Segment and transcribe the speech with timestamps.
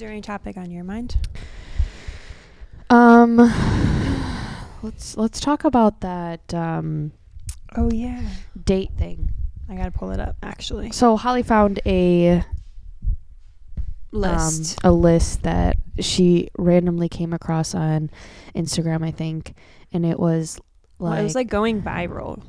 [0.00, 1.14] Is there any topic on your mind?
[2.88, 3.36] Um,
[4.82, 7.12] let's let's talk about that um
[7.76, 8.22] Oh yeah.
[8.64, 9.34] date thing.
[9.68, 10.90] I gotta pull it up actually.
[10.92, 12.42] So Holly found a
[14.10, 14.82] List.
[14.82, 18.10] um, a list that she randomly came across on
[18.56, 19.52] Instagram, I think,
[19.92, 20.58] and it was
[20.98, 22.42] well, like, it was like going viral.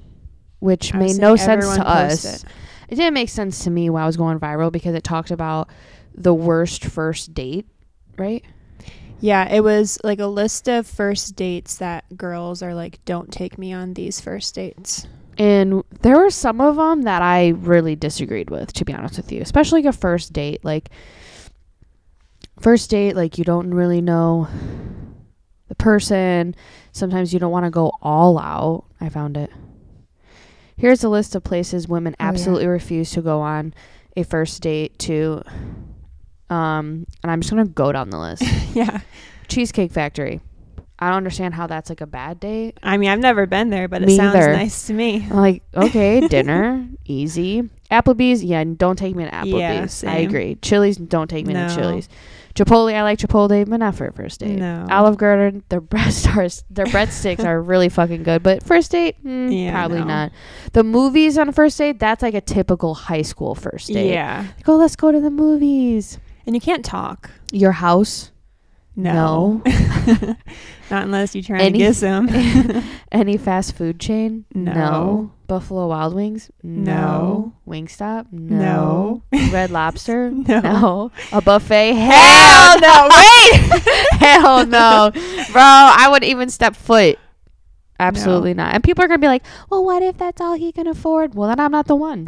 [0.60, 2.44] which I made no sense to us.
[2.44, 2.46] it.
[2.88, 5.70] It didn't make sense to me why I was going viral because it talked about
[6.16, 7.66] the worst first date,
[8.18, 8.44] right?
[9.20, 13.58] Yeah, it was like a list of first dates that girls are like, "Don't take
[13.58, 18.50] me on these first dates." And there were some of them that I really disagreed
[18.50, 20.64] with, to be honest with you, especially like a first date.
[20.66, 20.90] Like,
[22.60, 24.48] first date, like, you don't really know
[25.68, 26.56] the person.
[26.92, 28.86] Sometimes you don't want to go all out.
[29.00, 29.50] I found it.
[30.76, 32.30] Here's a list of places women Oh, yeah.
[32.30, 33.74] absolutely refuse to go on
[34.18, 35.44] a first date to.
[36.52, 38.44] Um, and I'm just going to go down the list
[38.76, 39.00] yeah.
[39.48, 40.42] Cheesecake Factory.
[41.00, 42.78] I don't understand how that's like a bad date.
[42.84, 44.54] I mean, I've never been there, but it sounds either.
[44.54, 45.26] nice to me.
[45.32, 47.68] I'm like, okay, dinner, easy.
[47.90, 50.04] Applebee's, yeah, don't take me to Applebee's.
[50.04, 50.56] Yeah, I agree.
[50.62, 51.68] Chili's, don't take me No.
[51.68, 52.10] to Chili's.
[52.54, 54.60] Chipotle, I like Chipotle, but not for a first date.
[54.60, 54.86] No.
[54.92, 59.52] Olive Garden, their breast stars, their breadsticks are really fucking good, but first date, mm,
[59.66, 60.06] Yeah, probably no.
[60.06, 60.32] not.
[60.74, 64.12] The movies on a first date, that's like a typical high school first date.
[64.12, 66.20] Yeah, Like, oh, let's go to the movies.
[66.46, 67.30] And you can't talk.
[67.52, 68.32] Your house,
[68.96, 69.62] No,
[70.90, 72.30] not unless you try Any- and kiss them.
[73.12, 75.32] any fast food chain, No.
[75.48, 77.54] Buffalo Wild Wings, No.
[77.68, 79.22] Wingstop, No.
[79.52, 81.12] Red Lobster, No.
[81.32, 83.10] A buffet, Hell no!
[83.12, 83.82] Wait.
[84.20, 85.12] hell no,
[85.52, 85.62] bro.
[85.62, 87.18] I wouldn't even step foot.
[88.00, 88.74] Absolutely not.
[88.74, 91.50] And people are gonna be like, "Well, what if that's all he can afford?" Well,
[91.50, 92.26] then I'm not the one.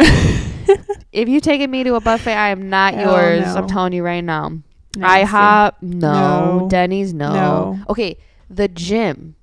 [1.11, 3.45] If you taking me to a buffet, I am not Hell yours.
[3.45, 3.55] no.
[3.55, 4.52] I'm telling you right now.
[4.95, 5.25] Nasty.
[5.25, 6.59] IHOP, no.
[6.59, 6.67] No.
[6.69, 7.33] Denny's, no.
[7.33, 7.79] No.
[7.89, 8.17] Okay,
[8.49, 9.35] the gym.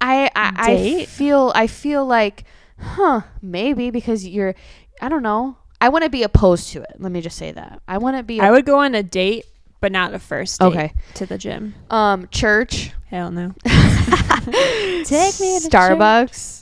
[0.00, 1.08] I I, I Date?
[1.08, 2.44] feel I feel like,
[2.78, 3.22] huh?
[3.42, 4.54] Maybe because you're,
[5.00, 5.56] I don't know.
[5.80, 6.96] I want to be opposed to it.
[6.98, 7.80] Let me just say that.
[7.86, 8.40] I want to be.
[8.40, 9.46] I would go on a date,
[9.80, 10.92] but not a first date okay.
[11.14, 11.74] to the gym.
[11.90, 12.92] Um, church.
[13.06, 13.54] Hell no.
[13.64, 16.57] Take me to Starbucks.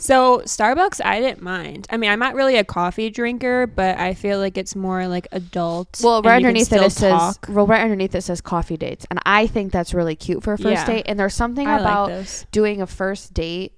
[0.00, 1.86] So Starbucks, I didn't mind.
[1.90, 5.26] I mean, I'm not really a coffee drinker, but I feel like it's more like
[5.32, 6.00] adult.
[6.02, 7.38] Well, right underneath it, it says.
[7.48, 10.56] Well, right underneath it says coffee dates, and I think that's really cute for a
[10.58, 10.86] first Yeah.
[10.86, 11.02] date.
[11.06, 13.72] And there's something I about like doing a first date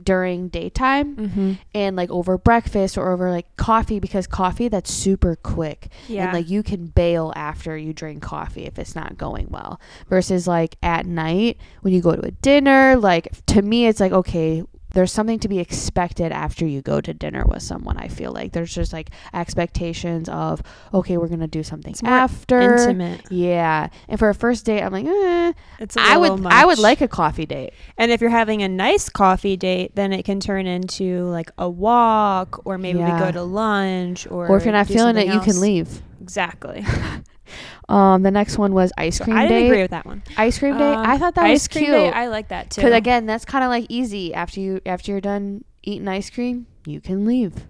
[0.00, 1.52] during daytime Mm-hmm.
[1.74, 6.24] and like over breakfast or over like coffee because coffee that's super quick Yeah.
[6.24, 9.80] and like you can bail after you drink coffee if it's not going well
[10.10, 14.12] versus like at night when you go to a dinner like to me it's like
[14.12, 14.62] okay
[14.96, 18.52] there's something to be expected after you go to dinner with someone i feel like.
[18.52, 20.62] There's just like expectations of
[20.94, 22.76] okay we're gonna do something after.
[22.78, 23.20] intimate.
[23.30, 23.90] yeah.
[24.08, 27.02] And for a first date i'm like eh, It's a i would i would like
[27.02, 27.74] a coffee date.
[27.98, 31.68] And if you're having a nice coffee date, then it can turn into like a
[31.68, 35.32] walk, or maybe we go to lunch, or or if you're not feeling it something
[35.38, 36.00] you can leave.
[36.22, 36.86] Exactly.
[37.88, 40.22] um the next one was ice So cream I didn't date agree with that one.
[40.36, 40.84] ice cream day.
[40.84, 41.94] Um, I thought that ice was cream cute.
[41.96, 42.80] day, I like that too.
[42.82, 46.66] Because again, that's kind of like easy after you after you're done eating ice cream,
[46.84, 47.66] you can leave.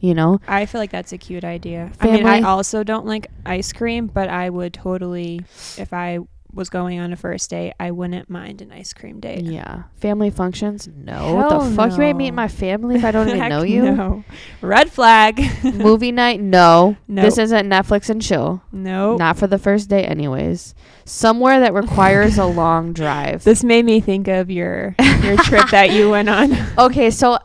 [0.00, 1.92] You know, I feel like that's a cute idea.
[2.00, 5.42] I mean, I also don't like ice cream, but I would totally,
[5.76, 6.20] if I
[6.52, 9.42] was going on a first date, I wouldn't mind an ice cream date.
[9.44, 9.84] yeah.
[9.96, 11.34] Family functions, no.
[11.34, 11.96] What Hell the fuck?
[11.96, 13.82] You ain't meeting my family if I don't even know you.
[13.82, 14.24] No.
[14.60, 15.40] Red flag.
[15.74, 16.96] Movie night, no.
[17.08, 17.24] Nope.
[17.24, 18.62] This isn't Netflix and chill.
[18.72, 19.16] no.
[19.16, 20.74] Not for the first date, anyways.
[21.04, 23.44] Somewhere that requires a long drive.
[23.44, 26.50] This made me think of your your trip that you went on.
[26.78, 27.38] Okay, so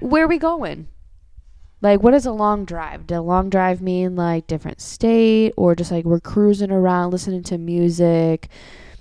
[0.00, 0.88] where are we going?
[1.82, 3.06] Like, what is a long drive?
[3.08, 7.42] Does a long drive mean like different state, or just like we're cruising around, listening
[7.44, 8.48] to music,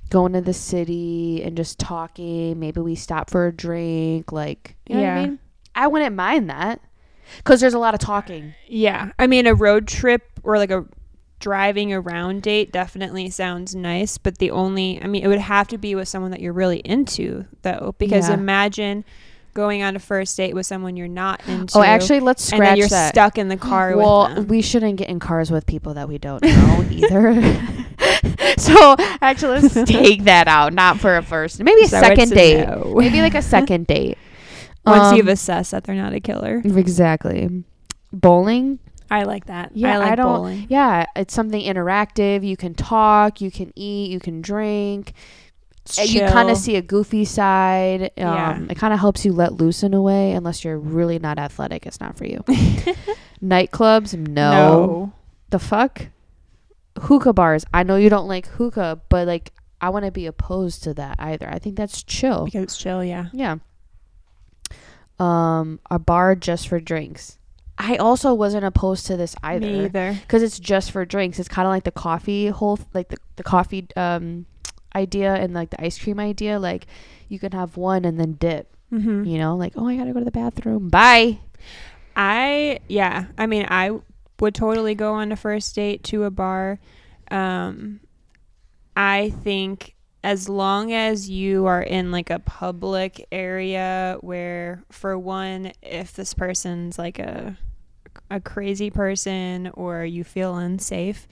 [0.10, 2.60] going to the city, and just talking?
[2.60, 4.32] Maybe we stop for a drink.
[4.32, 5.22] Like, you know what I Yeah.
[5.28, 5.40] mean?
[5.76, 6.82] I wouldn't mind that
[7.38, 8.56] because there's a lot of talking.
[8.68, 9.12] Yeah.
[9.20, 10.86] I mean, a road trip or like a
[11.40, 15.78] driving around date definitely sounds nice, but the only, I mean, it would have to
[15.78, 18.36] be with someone that you're really into, though, because Yeah.
[18.36, 19.06] imagine
[19.54, 21.78] going on a first date with someone you're not into.
[21.78, 23.10] Oh, actually, let's and then scratch you're that.
[23.14, 24.48] stuck in the car well, with them.
[24.48, 27.42] we shouldn't get in cars with people that we don't know either.
[28.58, 30.74] so actually, let's take that out.
[30.74, 32.66] Not for a first, maybe a So second date.
[32.68, 32.94] no.
[32.96, 34.18] Maybe like a second date.
[34.86, 36.62] Once you've Um, assessed that they're not a killer.
[36.66, 37.64] exactly.
[38.12, 38.80] Bowling.
[39.12, 39.72] I like that.
[39.76, 40.66] Yeah, I like I don't- bowling.
[40.70, 42.46] Yeah, it's something interactive.
[42.46, 45.14] You can talk, you can eat, you can drink.
[46.00, 48.04] Uh, You kind of see a goofy side.
[48.04, 48.60] Um, Yeah.
[48.70, 50.32] It kind of helps you let loose in a way.
[50.34, 52.44] Unless you're really not athletic, it's not for you.
[53.44, 54.52] Nightclubs, no.
[54.52, 55.14] no.
[55.50, 56.08] The fuck?
[57.00, 57.66] hookah bars.
[57.74, 61.48] I know you don't like hookah, but like I wouldn't be opposed to that either.
[61.50, 62.46] I think that's chill.
[62.46, 63.28] Because it's chill, yeah.
[63.34, 63.56] Yeah.
[65.20, 67.38] Um, a bar just for drinks.
[67.78, 70.18] I also wasn't opposed to this Me either either.
[70.22, 71.40] because it's just for drinks.
[71.40, 74.46] It's kind of like the coffee whole, like the the coffee um
[74.96, 76.60] idea and like the ice cream idea.
[76.60, 76.88] Like
[77.28, 78.76] you can have one and then dip.
[78.92, 79.24] Mm-hmm.
[79.24, 80.90] You know, like oh I gotta go to the bathroom.
[80.90, 81.40] Bye.
[82.16, 84.00] I yeah, I mean I
[84.40, 86.80] would totally go on a first date to a bar.
[87.30, 88.02] Um
[88.96, 95.72] I think as long as you are in like a public area where for one
[95.82, 97.58] if this person's like a
[98.30, 101.28] a crazy person or you feel unsafe,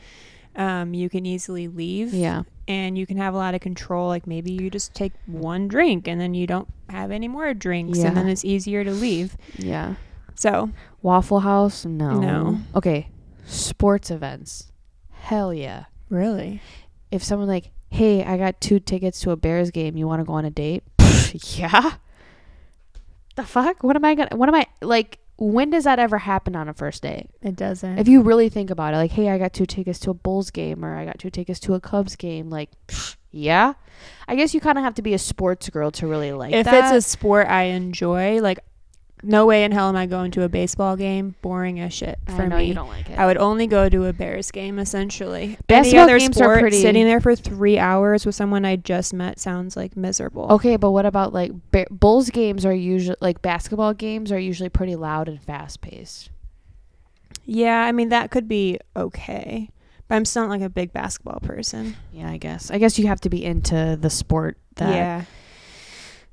[0.56, 2.44] um you can easily leave Yeah.
[2.70, 6.08] And you can have a lot of control like maybe you just take one drink
[6.08, 8.08] and then you don't have any more drinks Yeah.
[8.08, 9.36] and then it's easier to leave.
[9.58, 9.96] Yeah.
[10.36, 10.70] So,
[11.02, 11.84] Waffle House?
[11.86, 12.20] No.
[12.20, 12.60] No.
[12.76, 13.10] Okay.
[13.46, 14.72] Sports events.
[15.12, 15.86] Hell yeah.
[16.10, 16.62] really?
[17.12, 19.98] If someone like, hey, I got two tickets to a Bears game.
[19.98, 20.84] You want to go on a date?
[21.34, 21.94] yeah.
[23.36, 23.84] The fuck?
[23.84, 24.36] What am I gonna?
[24.36, 25.18] What am I like?
[25.42, 27.28] When does that ever happen on a first date?
[27.42, 27.98] It doesn't.
[27.98, 30.52] If you really think about it, like, hey, I got two tickets to a Bulls
[30.52, 32.50] game, or I got two tickets to a Cubs game.
[32.50, 32.70] Like,
[33.32, 33.74] yeah.
[34.28, 36.66] I guess you kind of have to be a sports girl to really like if
[36.66, 36.94] that.
[36.94, 38.60] it's a sport I enjoy, like
[39.22, 41.36] no way in hell am I going to a baseball game.
[41.42, 42.66] Boring as shit I for know me.
[42.66, 43.18] you don't like it.
[43.20, 45.58] I would only go to a Bears game essentially.
[45.68, 49.14] Basketball Any other games are pretty- sitting there for three hours with someone I just
[49.14, 50.48] met sounds like miserable.
[50.52, 54.70] Okay, but what about like ba- Bulls games are usually like basketball games are usually
[54.70, 56.30] pretty loud and fast paced.
[57.46, 59.70] Yeah, I mean that could be okay,
[60.08, 61.96] but I'm still not like a big basketball person.
[62.14, 62.70] Yeah, I guess.
[62.72, 65.24] I guess you have to be into the sport that yeah,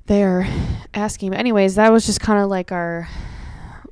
[0.07, 0.47] they're
[0.93, 1.31] asking.
[1.31, 3.07] But anyways, that was just kind of like our.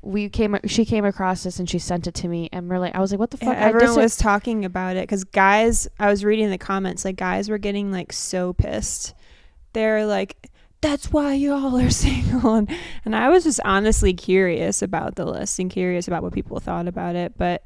[0.01, 0.55] We came.
[0.67, 3.11] She came across this and she sent it to me, and we're like, I was
[3.11, 3.57] like, what the Yeah, fuck?
[3.57, 7.49] I everyone was talking about it because guys, I was reading the comments, like guys
[7.49, 9.15] were getting like so pissed.
[9.73, 10.37] They're like,
[10.81, 12.69] "That's why y'all are single," and,
[13.03, 16.87] and I was just honestly curious about the list and curious about what people thought
[16.87, 17.35] about it.
[17.35, 17.63] But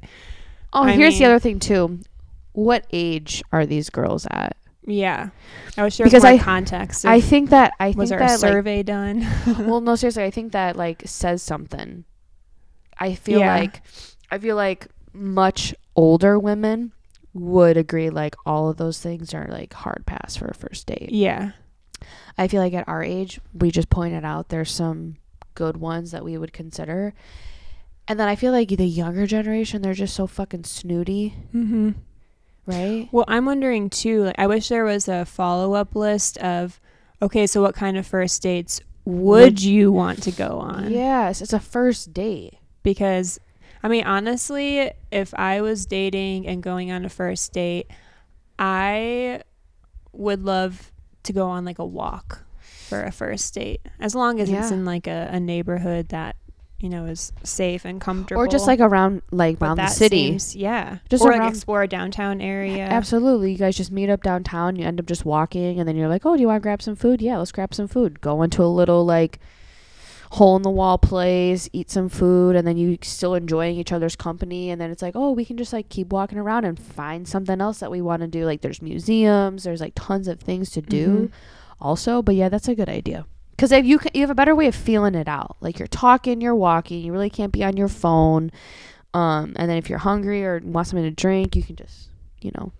[0.72, 2.00] oh, I here's the other thing too.
[2.52, 4.56] What age are these girls at?
[4.86, 5.30] Yeah,
[5.76, 7.04] I wish there Because more I- context.
[7.06, 9.26] I think that I was think there a that like, survey done?
[9.58, 12.04] well, no, seriously, I think that like says something.
[12.98, 13.56] I feel Yeah.
[13.56, 13.82] like
[14.30, 16.92] I feel like much older women
[17.32, 21.10] would agree like all of those things are like hard pass for a first date.
[21.12, 21.52] yeah,
[22.38, 25.16] I feel like at our age, we just pointed out there's some
[25.54, 27.12] good ones that we would consider.
[28.08, 31.90] And then I feel like the younger generation, they're just so fucking snooty, mm-hmm.
[32.70, 33.08] Right?
[33.12, 34.24] Well, I'm wondering too.
[34.24, 36.80] Like, I wish there was a follow up list of,
[37.20, 40.90] okay, so what kind of first dates would Would- you want to go on?
[40.90, 42.54] Yes, it's a first date.
[42.82, 43.38] Because,
[43.82, 47.90] I mean, honestly, if I was dating and going on a first date,
[48.58, 49.42] I
[50.12, 50.92] would love
[51.24, 52.44] to go on like a walk
[52.88, 56.36] for a first date, as long as it's in like a, a neighborhood that
[56.80, 60.28] you know is safe and comfortable, Or just like around like But around the city.
[60.30, 62.84] seems- yeah, Just or around- like explore a downtown area.
[62.86, 63.52] Absolutely.
[63.52, 66.24] You guys just meet up downtown, you end up just walking and then you're like,
[66.24, 68.20] "Oh, do you want to grab some food?" Yeah, let's grab some food.
[68.20, 69.38] Go into a little like
[70.34, 74.14] hole in the wall place, eat some food and then you still enjoying each other's
[74.14, 77.26] company and then it's like, "Oh, we can just like keep walking around and find
[77.26, 80.70] something else that we want to do." Like there's museums, there's like tons of things
[80.70, 81.30] to do Mhm.
[81.80, 83.26] also, but yeah, that's a good idea.
[83.60, 85.56] Cuz if you ca- you have a better way of feeling it out.
[85.60, 88.50] Like you're talking, you're walking, you really can't be on your phone.
[89.14, 92.08] Um and then if you're hungry or want something to drink, you can just,
[92.40, 92.72] you know,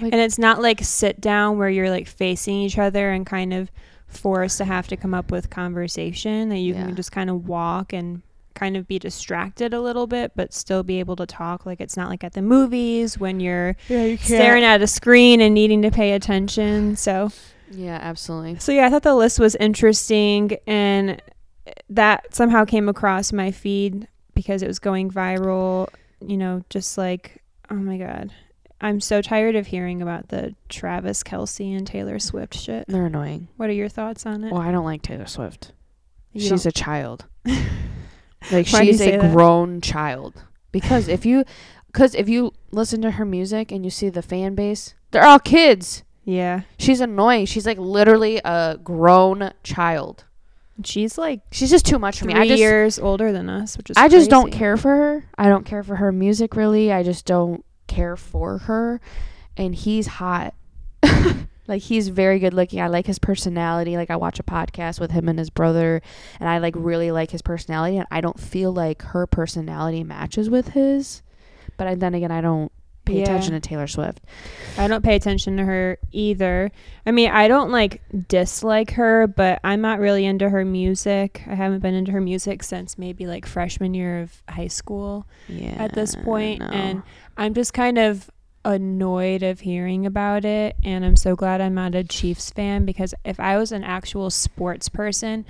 [0.00, 3.70] and it's not like sit down where you're like facing each other and kind of
[4.08, 6.84] forced to have to come up with conversation that you Yeah.
[6.86, 8.22] can just kind of walk and
[8.54, 11.96] kind of be distracted a little bit but still be able to talk like it's
[11.96, 15.82] not like at the movies when you're yeah, you staring at a screen and needing
[15.82, 17.30] to pay attention so
[17.70, 18.58] Yeah, absolutely.
[18.58, 21.20] so yeah i thought the list was interesting and
[21.90, 25.88] that somehow came across my feed because it was going viral
[26.20, 28.32] you know just like oh my god
[28.80, 33.48] i'm so tired of hearing about the travis Kelce and taylor swift shit They're annoying.
[33.56, 35.72] what are your thoughts on it Well, I don't like Taylor Swift.
[36.32, 37.24] You she's don't- a child.
[38.52, 39.32] like Why she's a that?
[39.32, 40.34] grown child.
[40.70, 41.44] Because if you
[41.92, 45.38] cuz if you listen to her music and you see the fan base, they're all
[45.38, 46.02] kids.
[46.26, 47.46] Yeah She's annoying.
[47.46, 50.24] She's like literally a grown child.
[50.84, 52.34] she's like She's just too much for me.
[52.34, 55.24] I just years older than us which is I just don't care for her.
[55.38, 56.92] I don't care for her music really.
[56.92, 59.00] I just don't care for her.
[59.56, 60.54] And he's hot.
[61.68, 62.80] like he's very good looking.
[62.80, 63.96] I like his personality.
[63.96, 66.02] Like I watch a podcast with him and his brother
[66.40, 70.50] and I like really like his personality and I don't feel like her personality matches
[70.50, 71.22] with his.
[71.76, 72.72] But I, then again, I don't
[73.06, 73.22] pay Yeah.
[73.22, 74.20] attention to Taylor Swift.
[74.76, 76.70] I don't pay attention to her either.
[77.06, 81.42] I mean, I don't like dislike her, but I'm not really into her music.
[81.46, 85.76] I haven't been into her music since maybe like freshman year of high school Yeah.
[85.78, 86.66] at this point, no.
[86.66, 87.02] and
[87.38, 88.30] I'm just kind of
[88.64, 93.14] annoyed of hearing about it and I'm so glad I'm not a Chiefs fan because
[93.24, 95.46] if I was an actual sports person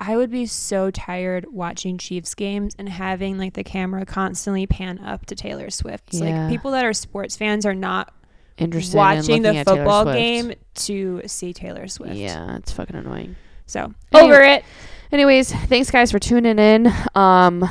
[0.00, 4.98] I would be so tired watching Chiefs games and having like the camera constantly pan
[4.98, 6.04] up to Taylor Swift.
[6.08, 6.42] It's Yeah.
[6.42, 8.12] like people that are sports fans are not
[8.56, 12.14] interested watching in the looking at Taylor football game to see Taylor Swift.
[12.14, 13.36] Yeah, it's fucking annoying.
[13.66, 14.34] So Anyway.
[14.34, 14.64] over it.
[15.12, 16.92] Anyways, thanks guys for tuning in.
[17.14, 17.64] Um,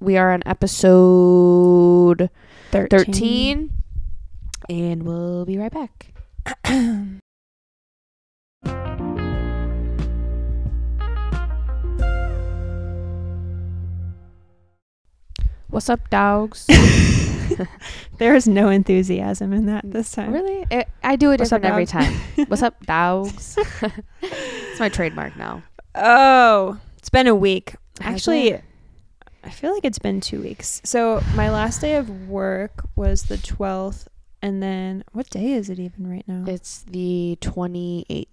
[0.00, 2.30] we are on episode
[2.70, 2.98] 13.
[3.04, 3.70] 13
[4.68, 6.14] and we'll be right back.
[15.72, 16.66] What's up, dogs?
[18.18, 20.30] There's no enthusiasm in that this time.
[20.30, 20.66] really?
[20.70, 22.12] I, I do it What's different every time.
[22.48, 23.56] What's up, dogs?
[24.20, 25.62] it's my trademark now.
[25.94, 27.74] Oh, it's been a week.
[28.02, 28.60] Actually.
[29.42, 30.82] I feel like it's been two weeks.
[30.84, 34.08] So my last day of work was the 12th.
[34.42, 36.44] And then what day is it even right now?
[36.46, 38.26] It's the 28th.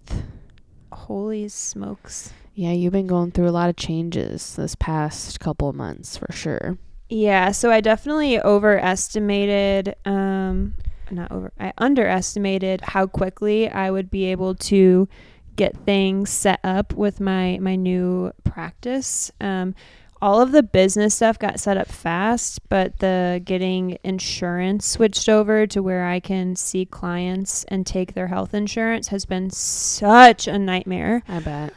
[0.92, 2.34] Holy smokes.
[2.54, 6.30] Yeah, you've been going through a lot of changes this past couple of months for
[6.32, 6.76] sure.
[7.10, 10.74] Yeah, so I definitely overestimated um
[11.10, 15.08] not over I underestimated how quickly I would be able to
[15.56, 19.32] get things set up with my my new practice.
[19.40, 19.74] Um
[20.22, 25.66] all of the business stuff got set up fast, but the getting insurance switched over
[25.66, 30.58] to where I can see clients and take their health insurance has been such a
[30.58, 31.22] nightmare.
[31.26, 31.72] I bet.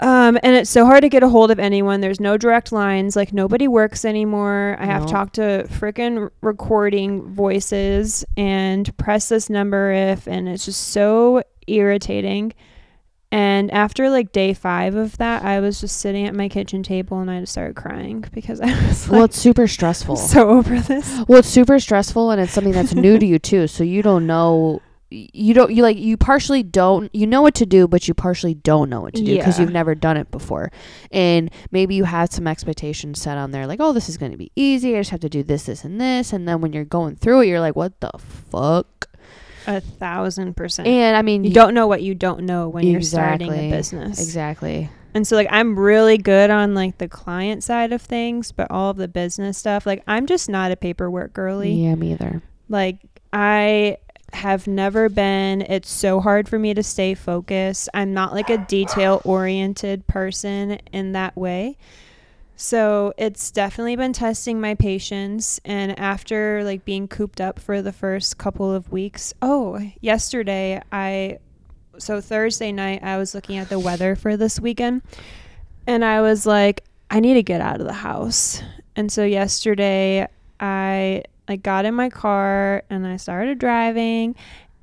[0.00, 2.00] Um, and it's so hard to get a hold of anyone.
[2.00, 3.16] There's no direct lines.
[3.16, 4.76] Like nobody works anymore.
[4.78, 5.06] I have No.
[5.06, 11.42] to talk to freaking recording voices and press this number if, and it's just so
[11.66, 12.52] irritating.
[13.32, 17.18] And after like day five of that, I was just sitting at my kitchen table
[17.18, 20.16] and I just started crying because I was like, well, it's super stressful.
[20.34, 21.22] so over this.
[21.26, 23.66] well, it's super stressful and it's something that's new to you too.
[23.66, 27.64] So you don't know you don't you like you partially don't you know what to
[27.64, 29.64] do but you partially don't know what to do because Yeah.
[29.64, 30.72] you've never done it before
[31.12, 34.38] and maybe you had some expectations set on there like oh this is going to
[34.38, 36.84] be easy i just have to do this this and this and then when you're
[36.84, 38.10] going through it you're like what the
[38.50, 39.06] fuck
[39.68, 40.88] A thousand percent.
[40.88, 44.20] and i mean you don't know what you don't know when you're starting a business.
[44.20, 48.70] exactly And so like I'm really good on like the client side of things, but
[48.70, 51.72] all of the business stuff, like I'm just not a paperwork girly.
[51.72, 52.98] yeah me either Like
[53.32, 53.96] I
[54.32, 55.62] have never been.
[55.62, 57.88] It's so hard for me to stay focused.
[57.94, 61.76] I'm not like a detail oriented person in that way.
[62.56, 67.92] So it's definitely been testing my patience and after like being cooped up for the
[67.92, 69.34] first couple of weeks.
[69.42, 71.38] Oh, yesterday I
[71.98, 75.02] so Thursday night I was looking at the weather for this weekend
[75.86, 78.62] and I was like I need to get out of the house.
[78.96, 80.26] And so yesterday
[80.58, 84.34] I like got in my car and I started driving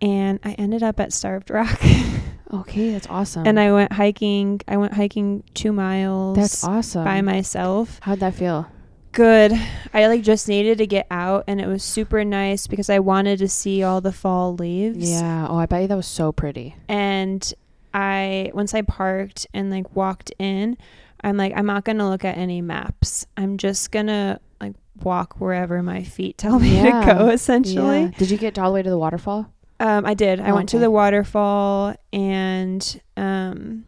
[0.01, 1.79] and I ended up at Starved Rock.
[2.53, 4.62] okay that's awesome and I went hiking.
[4.67, 8.00] I went hiking 2 miles that's awesome by myself.
[8.03, 8.67] how'd that feel
[9.12, 9.53] Good.
[9.93, 13.38] I like just needed to get out and it was super nice because I wanted
[13.39, 15.10] to see all the fall leaves.
[15.10, 17.53] yeah oh i bet you that was so pretty And
[17.96, 20.77] I once I parked and like walked in,
[21.24, 23.25] I'm like I'm not going to look at any maps.
[23.38, 27.06] I'm just going to like walk wherever my feet tell me Yeah.
[27.06, 28.01] to go essentially.
[28.01, 28.12] Yeah.
[28.18, 30.39] did you get all the way to the waterfall Um, I did.
[30.39, 33.86] I went to the waterfall and um,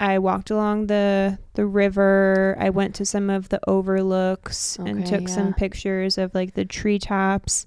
[0.00, 2.56] I walked along the the river.
[2.58, 6.64] I went to some of the overlooks and Okay, took some pictures of like the
[6.64, 7.66] treetops.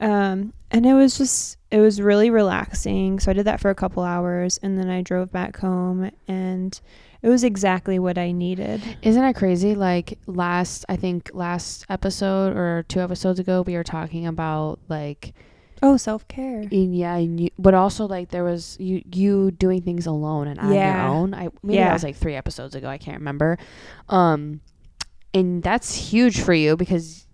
[0.00, 3.18] Um, and it was just it was really relaxing.
[3.20, 6.78] So I did that for a couple hours and then I drove back home and
[7.24, 8.82] it was exactly what I needed.
[9.00, 9.74] Isn't that crazy?
[9.74, 15.32] Like last, I think last episode or two episodes ago, we were talking about like,
[15.82, 16.62] Oh, self care.
[16.70, 20.72] yeah, and you, but also like there was you you doing things alone and on
[20.72, 21.02] Yeah.
[21.06, 21.34] your own.
[21.34, 21.86] I maybe Yeah.
[21.88, 22.88] that was like three episodes ago.
[22.88, 23.58] I can't remember.
[24.08, 24.60] Um,
[25.32, 27.26] and that's huge for you because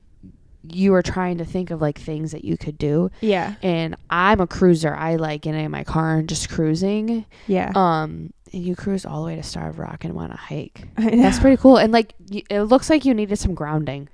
[0.62, 3.10] you were trying to think of like things that you could do.
[3.20, 3.54] Yeah.
[3.62, 4.94] And I'm a cruiser.
[4.94, 7.24] I like getting in my car and just cruising.
[7.46, 7.72] Yeah.
[7.74, 10.88] Um, and you cruise all the way to Starved Rock and want to hike.
[10.96, 11.76] That's pretty cool.
[11.76, 14.08] And like, y- it looks like you needed some grounding.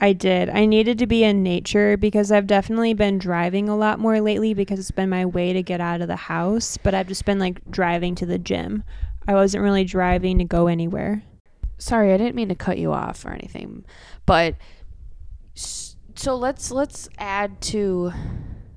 [0.00, 0.48] I did.
[0.48, 4.54] I needed to be in nature because I've definitely been driving a lot more lately
[4.54, 7.40] because it's been my way to get out of the house, but I've just been
[7.40, 8.84] like driving to the gym.
[9.26, 11.24] I wasn't really driving to go anywhere.
[11.78, 13.84] Sorry, I didn't mean to cut you off or anything,
[14.24, 14.54] but
[15.54, 18.12] so let's let's add to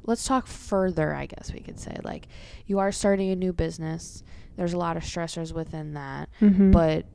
[0.03, 1.97] let's talk further, I guess we could say.
[2.03, 2.27] Like
[2.65, 4.23] you are starting a new business.
[4.55, 6.29] There's a lot of stressors within that.
[6.41, 6.71] Mm-hmm.
[6.71, 7.05] But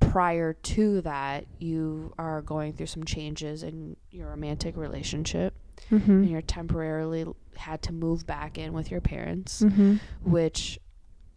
[0.00, 5.54] prior to that, you are going through some changes in your romantic relationship
[5.90, 6.10] mm-hmm.
[6.10, 9.96] and you're temporarily had to move back in with your parents, mm-hmm.
[10.22, 10.78] which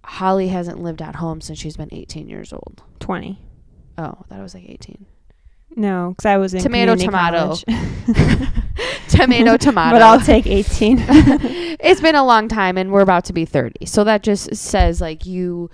[0.04, 2.84] Holly hasn't lived at home since she's been 18 years old.
[3.00, 3.40] 20.
[3.98, 5.06] Oh, that was like 18.
[5.80, 7.56] No, because I was in Tomato, tomato.
[9.08, 9.96] Tomato, tomato.
[9.96, 10.98] but I'll take 18.
[11.80, 13.86] it's been a long time and we're about to be 30.
[13.86, 15.70] So that just says like you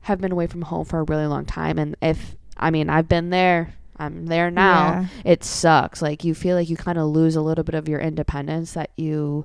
[0.00, 3.06] have been away from home for a really long time and if I mean, I've
[3.06, 3.74] been there.
[3.98, 5.06] I'm there now.
[5.24, 5.32] Yeah.
[5.32, 6.00] It sucks.
[6.00, 8.90] Like you feel like you kind of lose a little bit of your independence that
[8.96, 9.44] you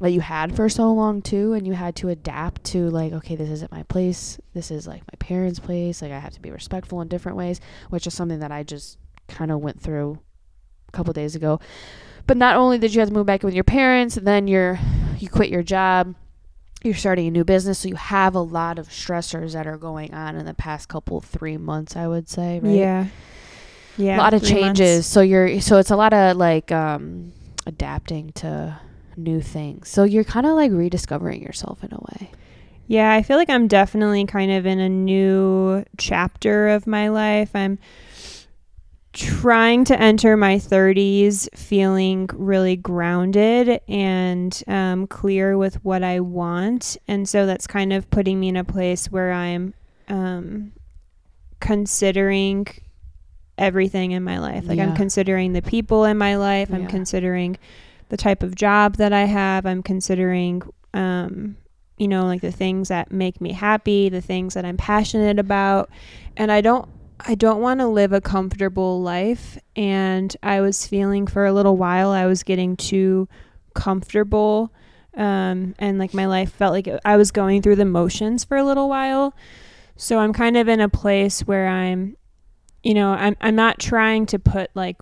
[0.00, 3.34] that you had for so long too and you had to adapt to like okay
[3.36, 6.50] this isn't my place this is like my parents place like i have to be
[6.50, 10.18] respectful in different ways which is something that i just kind of went through
[10.88, 11.58] a couple days ago
[12.26, 14.78] but not only did you have to move back in with your parents then you're
[15.18, 16.14] you quit your job
[16.84, 20.14] you're starting a new business so you have a lot of stressors that are going
[20.14, 23.06] on in the past couple three months i would say right Yeah.
[23.96, 24.16] Yeah.
[24.16, 25.08] a lot of changes months.
[25.08, 27.32] so you're so it's a lot of like um
[27.66, 28.78] adapting to
[29.18, 32.30] new things so you're kind of like rediscovering yourself in a way
[32.86, 37.50] Yeah, I feel like I'm definitely kind of in a new chapter of my life.
[37.54, 37.78] I'm
[39.12, 46.96] trying to enter my 30s feeling really grounded and um, clear with what I want.
[47.08, 49.74] And so that's kind of putting me in a place where I'm
[50.08, 50.72] um,
[51.60, 52.66] considering
[53.56, 54.68] everything in my life.
[54.68, 54.84] Like Yeah.
[54.88, 56.88] I'm considering the people in my life, I'm Yeah.
[56.88, 57.58] considering
[58.08, 60.62] the type of job that I have, I'm considering
[60.94, 61.56] um,
[61.98, 65.90] you know, like the things that make me happy, the things that I'm passionate about.
[66.36, 66.88] And I don't
[67.20, 71.76] I don't want to live a comfortable life and I was feeling for a little
[71.76, 73.28] while I was getting too
[73.74, 74.72] comfortable
[75.16, 78.64] um and like my life felt like I was going through the motions for a
[78.64, 79.34] little while.
[79.96, 82.16] So I'm kind of in a place where I'm
[82.84, 84.98] you know, I'm I'm not trying to put like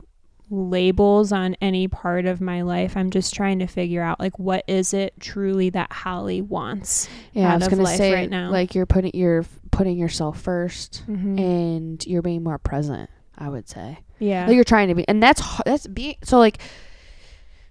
[0.49, 2.97] labels on any part of my life.
[2.97, 7.09] I'm just trying to figure out like what is it truly that Holly wants.
[7.33, 8.51] yeah i out was of gonna life say right now.
[8.51, 11.39] like you're putting you're putting yourself 1st Mm-hmm.
[11.39, 14.47] and you're being more present i would say yeah.
[14.47, 16.59] like you're trying to be and that's that's being so like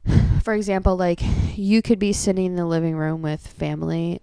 [0.44, 1.20] for example like
[1.58, 4.22] you could be sitting in the living room with family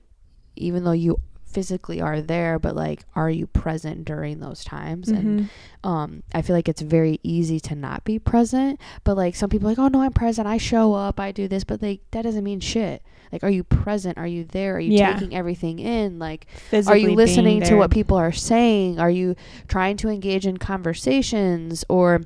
[0.57, 1.19] even though you
[1.53, 5.09] physically are there but like are you present during those times?
[5.09, 5.49] And Mhm.
[5.88, 9.67] um i feel like it's very easy to not be present but like some people
[9.69, 10.47] are like oh no i'm present.
[10.49, 11.21] I show up.
[11.21, 11.65] I do this.
[11.65, 13.03] But like that doesn't mean shit.
[13.33, 14.19] Like are you present?
[14.19, 14.77] Are you there?
[14.77, 15.12] Are you Yeah.
[15.15, 16.19] taking everything in?
[16.19, 18.99] Like Physically are you listening to what people are saying?
[19.01, 19.35] Are you
[19.69, 21.85] trying to engage in conversations?
[21.88, 22.21] Or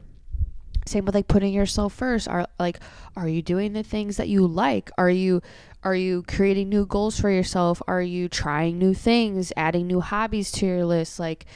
[0.86, 2.28] same with like putting yourself first.
[2.28, 2.78] Are like
[3.16, 4.90] are you doing the things that you like?
[4.98, 5.42] Are you
[5.86, 10.50] are you creating new goals for yourself are you trying new things adding new hobbies
[10.50, 11.46] to your list like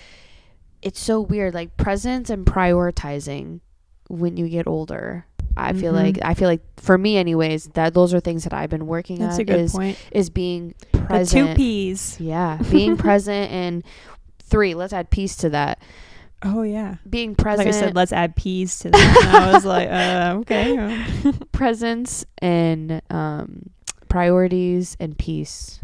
[0.83, 3.61] it's so weird like presence and prioritizing
[4.09, 6.03] when you get older i feel Mhm.
[6.05, 9.19] like i feel like for me anyways that those are things that i've been working
[9.19, 9.99] That's on a good is point.
[10.12, 12.21] is being The present two P's.
[12.21, 13.83] yeah, being present and
[14.43, 14.75] three.
[14.75, 15.79] Let's add peace to that.
[16.43, 16.97] Oh yeah.
[17.09, 17.66] Being present.
[17.66, 19.31] Like I said, let's add peas to that.
[19.51, 21.05] I was like, uh, okay.
[21.53, 23.71] presence and um,
[24.11, 25.81] priorities and peace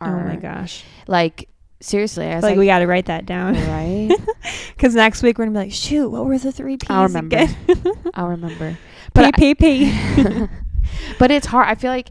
[0.00, 0.84] oh my gosh.
[1.06, 1.48] like
[1.80, 2.26] seriously.
[2.26, 4.10] I was like like, we got to write that down right.
[4.74, 7.36] because next week we're gonna be like, shoot, what were the three P's I'll remember.
[7.36, 7.56] again?
[8.14, 8.78] I'll remember.
[9.12, 10.48] But P P P.
[11.18, 11.66] But it's hard.
[11.66, 12.10] I feel like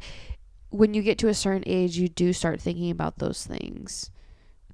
[0.69, 4.09] when you get to a certain age, you do start thinking about those things.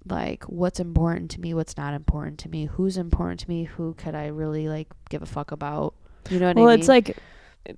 [0.06, 3.94] Like what's important to me, what's not important to me, who's important to me, who
[3.96, 5.94] could I really like give a fuck about?
[6.30, 6.80] You know what Well, I mean?
[6.80, 7.18] Well, it's like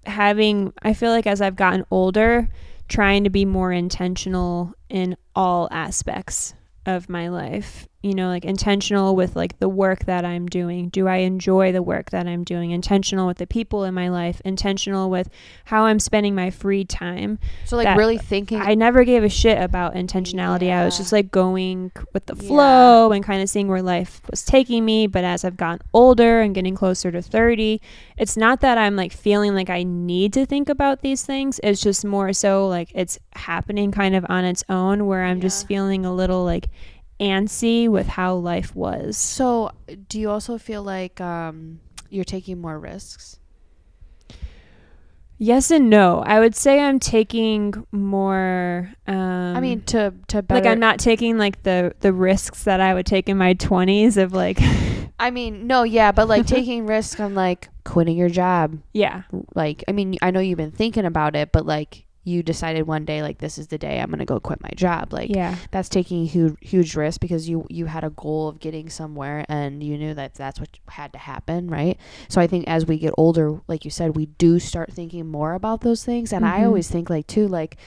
[0.06, 0.74] having.
[0.82, 2.48] I feel like as I've gotten older,
[2.92, 6.54] trying to be more intentional in all aspects
[6.86, 7.88] of my life.
[8.04, 10.90] You know, like intentional with like the work that I'm doing.
[10.90, 12.72] Do I enjoy the work that I'm doing?
[12.72, 14.42] Intentional with the people in my life.
[14.44, 15.30] Intentional with
[15.66, 17.38] how I'm spending my free time.
[17.66, 18.60] so like really thinking.
[18.60, 20.72] I never gave a shit about intentionality.
[20.74, 22.48] I was just like going with the Yeah.
[22.48, 25.06] flow and kind of seeing where life was taking me.
[25.06, 27.80] But as I've gotten older and getting closer to 30,
[28.18, 31.60] it's not that I'm like feeling like I need to think about these things.
[31.64, 35.68] It's just more so like it's happening kind of on its own where I'm just
[35.68, 36.68] feeling a little like
[37.22, 39.18] antsy with how life was.
[39.18, 39.72] so
[40.10, 41.80] do you also feel like um,
[42.10, 43.38] you're taking more risks?
[45.38, 46.20] Yes and no.
[46.20, 48.92] I would say I'm taking more.
[49.08, 50.62] Um, I mean, to to better.
[50.62, 54.18] like I'm not taking like the the risks that I would take in my 20s
[54.18, 54.60] of like,
[55.20, 58.78] I mean, no, yeah, but like taking risks on like quitting your job.
[58.94, 59.24] yeah,
[59.56, 63.04] Like, I mean, I know you've been thinking about it, but like you decided one
[63.04, 65.12] day, like this is the day I'm gonna go quit my job.
[65.12, 68.60] Like, yeah, that's taking a huge huge risk because you you had a goal of
[68.60, 71.98] getting somewhere and you knew that that's what had to happen right
[72.30, 75.54] so i think as we get older like you said we do start thinking more
[75.54, 76.66] about those things and i Mhm.
[76.68, 77.78] always think like too like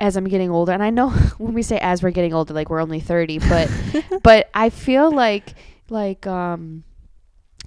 [0.00, 2.68] as i'm getting older and i know when we say as we're getting older like
[2.70, 3.70] we're only 30 but
[4.22, 5.54] but i feel like
[5.88, 6.82] like um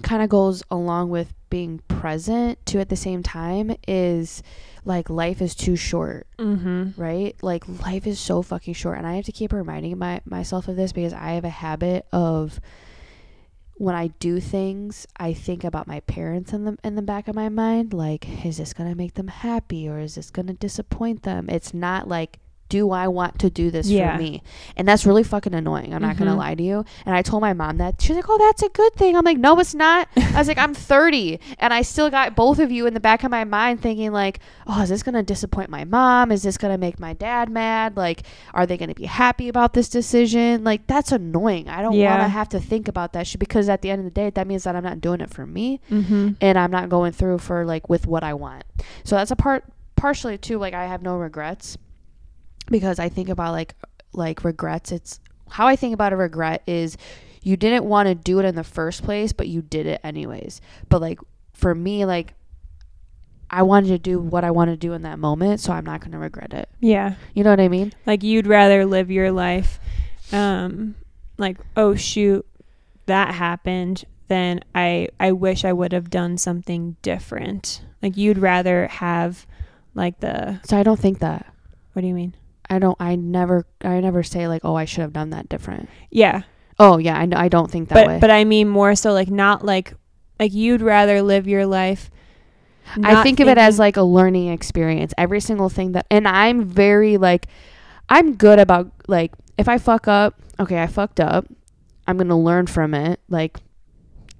[0.01, 4.43] kind of goes along with being present too at the same time is
[4.89, 6.99] like life is too short mm-hmm.
[6.99, 7.35] right?
[7.41, 10.75] Like life is so fucking short, and I have to keep reminding my myself of
[10.75, 12.59] this because I have a habit of
[13.75, 17.35] when I do things, I think about my parents in the in the back of
[17.35, 17.93] my mind.
[17.93, 21.49] Like, is this gonna make them happy or is this gonna disappoint them?
[21.49, 22.39] It's not like.
[22.69, 24.15] Do I want to do this Yeah.
[24.15, 24.43] for me?
[24.77, 25.93] And that's really fucking annoying.
[25.93, 26.37] I'm not gonna Mhm.
[26.37, 26.85] lie to you.
[27.05, 27.99] And I told my mom that.
[28.01, 30.57] She's like, "Oh, that's a good thing." I'm like, "No, it's not." I was like,
[30.59, 33.81] "I'm 30, and I still got both of you in the back of my mind
[33.81, 36.31] thinking like, oh, is this gonna disappoint my mom?
[36.31, 37.97] Is this gonna make my dad mad?
[37.97, 38.21] Like,
[38.53, 40.63] are they gonna be happy about this decision?
[40.63, 41.67] Like, that's annoying.
[41.69, 42.11] I don't Yeah.
[42.11, 44.29] want to have to think about that shit because at the end of the day,
[44.29, 46.29] that means that I'm not doing it for me Mm-hmm.
[46.39, 48.63] and I'm not going through for like with what I want.
[49.03, 49.63] So that's a part
[49.95, 50.59] partially too.
[50.59, 51.77] Like, I have no regrets
[52.69, 53.75] because I think about like
[54.13, 54.91] like regrets.
[54.91, 55.19] It's
[55.51, 56.97] how I think about a regret is
[57.41, 60.61] you didn't want to do it in the first place, but you did it anyways.
[60.89, 61.19] But like
[61.53, 62.33] for me, like
[63.49, 66.01] I wanted to do what I wanted to do in that moment, so I'm not
[66.01, 66.69] going to regret it.
[66.79, 67.93] Yeah, You know what I mean?
[68.05, 69.79] like you'd rather live your life,
[70.31, 70.95] um,
[71.37, 72.45] like oh shoot,
[73.07, 74.05] that happened.
[74.27, 77.81] Then I I wish I would have done something different.
[78.03, 79.47] Like you'd rather have,
[79.95, 81.51] like the So I don't think that.
[81.93, 82.35] what do you mean?
[82.69, 82.97] I don't.
[82.99, 83.65] I never.
[83.81, 85.89] I never say like, oh, I should have done that different.
[86.11, 86.43] Yeah,
[86.79, 88.17] Oh yeah, I, I don't think that but way.
[88.19, 89.93] but I mean more so like not like
[90.39, 92.09] like you'd rather live your life.
[93.03, 95.13] I think of it as like a learning experience.
[95.17, 97.45] Every single thing that, and I'm very like,
[98.09, 101.45] I'm good about like if I fuck up, okay, I fucked up.
[102.07, 103.19] I'm gonna learn from it.
[103.29, 103.59] Like,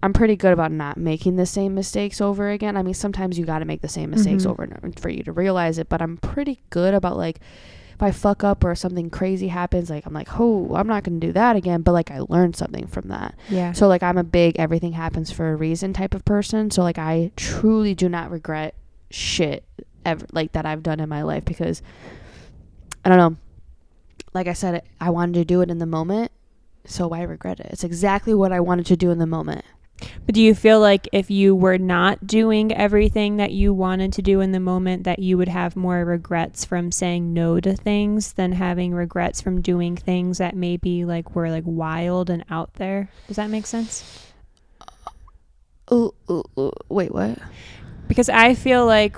[0.02, 2.76] I'm pretty good about not making the same mistakes over again.
[2.78, 4.50] I mean, sometimes you got to make the same mistakes Mhm.
[4.52, 5.90] over and over for you to realize it.
[5.90, 7.40] But I'm pretty good about like.
[8.00, 11.20] If I fuck up or something crazy happens, like I'm like, oh, I'm not gonna
[11.20, 11.82] do that again.
[11.82, 13.36] But like I learned something from that.
[13.50, 13.74] yeah.
[13.74, 16.72] So like I'm a big everything happens for a reason type of person.
[16.72, 18.74] So like I truly do not regret
[19.12, 19.66] shit
[20.06, 21.82] ever like that I've done in my life because
[23.04, 23.38] I don't know.
[24.34, 26.32] Like I said, I wanted to do it in the moment,
[26.86, 27.68] so why regret it?
[27.72, 29.66] It's exactly what I wanted to do in the moment.
[30.26, 34.22] But do you feel like if you were not doing everything that you wanted to
[34.22, 38.34] do in the moment, that you would have more regrets from saying no to things
[38.34, 43.10] than having regrets from doing things that maybe like were like wild and out there?
[43.28, 44.28] Does that make sense?
[45.92, 46.72] Ooh, ooh, ooh.
[46.90, 47.40] Wait, what?
[48.08, 49.18] Because I feel like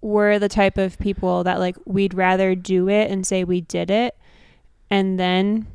[0.00, 3.90] we're the type of people that like we'd rather do it and say we did
[3.90, 4.16] it
[4.90, 5.66] and then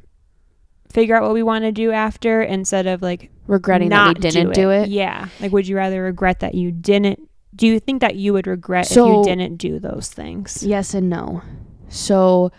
[0.89, 4.53] figure out what we want to do after instead of like Regretting that we didn't
[4.53, 4.89] do it.
[4.89, 5.29] Yeah.
[5.39, 7.29] Like, would you rather regret that you didn't?
[7.55, 10.63] Do you think that you would regret if you didn't do those things?
[10.63, 11.41] Yes and no.
[11.87, 12.51] So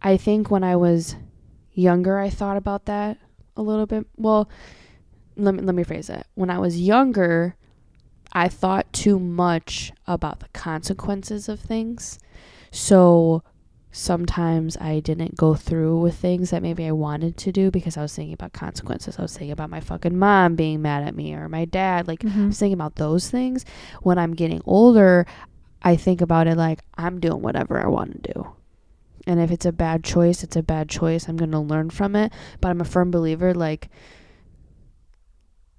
[0.00, 1.16] I think when I was
[1.72, 3.18] younger I thought about that
[3.56, 4.06] a little bit.
[4.16, 4.48] Well,
[5.36, 6.26] let me let me phrase it.
[6.34, 7.56] When I was younger,
[8.32, 12.18] I thought too much about the consequences of things.
[12.70, 13.42] So
[13.92, 18.02] sometimes I didn't go through with things that maybe I wanted to do because I
[18.02, 19.18] was thinking about consequences.
[19.18, 22.08] I was thinking about my fucking mom being mad at me or my dad.
[22.08, 22.46] Like I Mhm.
[22.48, 23.66] was thinking about those things.
[24.02, 25.26] When I'm getting older,
[25.82, 28.46] I think about it like I'm doing whatever I want to do.
[29.26, 31.28] And if it's a bad choice, it's a bad choice.
[31.28, 32.32] I'm going to learn from it.
[32.60, 33.88] But I'm a firm believer like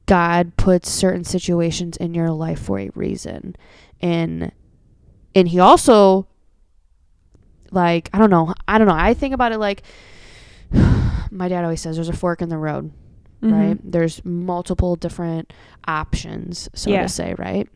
[0.05, 3.55] God puts certain situations in your life for a reason.
[4.01, 4.51] And
[5.33, 6.27] and he also
[7.73, 8.53] like I don't know.
[8.67, 8.95] I don't know.
[8.95, 9.83] I think about it like
[11.31, 12.91] my dad always says there's a fork in the road
[13.41, 13.51] Mhm.
[13.51, 13.79] right?
[13.83, 15.51] There's multiple different
[15.85, 17.01] options, so Yeah.
[17.01, 17.67] to say, right?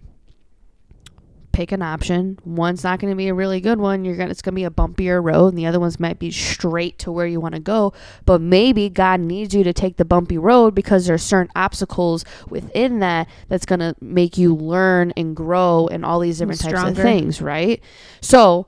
[1.52, 2.38] Pick an option.
[2.46, 4.06] One's not going to be a really good one.
[4.06, 6.30] You're gonna it's going to be a bumpier road, and the other ones might be
[6.30, 7.94] straight to where you want to go.
[8.26, 13.00] But maybe God needs you to take the bumpy road because there's certain obstacles within
[13.00, 16.96] that that's going to make you learn and grow and all these different types of
[16.96, 17.82] things, right?
[18.22, 18.68] So,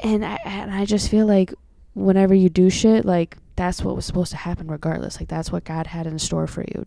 [0.00, 1.52] and I and I just feel like
[1.94, 5.20] whenever you do shit, like that's what was supposed to happen regardless.
[5.20, 6.86] Like that's what God had in store for you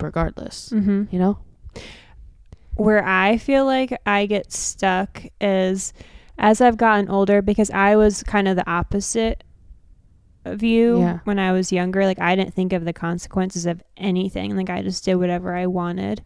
[0.00, 0.70] regardless.
[0.70, 1.12] Mhm.
[1.12, 1.38] You know?
[2.76, 5.92] where I feel like I get stuck is
[6.38, 9.44] as I've gotten older because I was kind of the opposite
[10.44, 11.18] of you Yeah.
[11.22, 12.04] when I was younger.
[12.04, 14.56] Like I didn't think of the consequences of anything.
[14.56, 16.22] Like I just did whatever I wanted.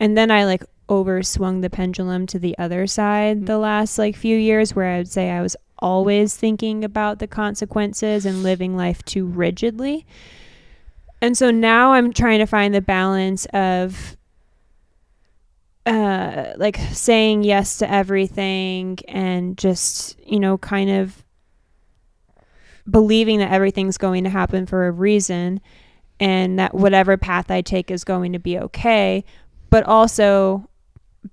[0.00, 4.36] And then I like overswung the pendulum to the other side the last like few
[4.36, 9.04] years where I would say I was always thinking about the consequences and living life
[9.04, 10.06] too rigidly.
[11.20, 14.16] And so now I'm trying to find the balance of
[15.84, 21.24] uh like saying yes to everything and just, you know, kind of
[22.88, 25.60] believing that everything's going to happen for a reason
[26.20, 29.24] and that whatever path I take is going to be okay,
[29.70, 30.68] but also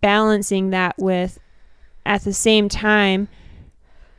[0.01, 1.39] balancing that with
[2.05, 3.27] at the same time,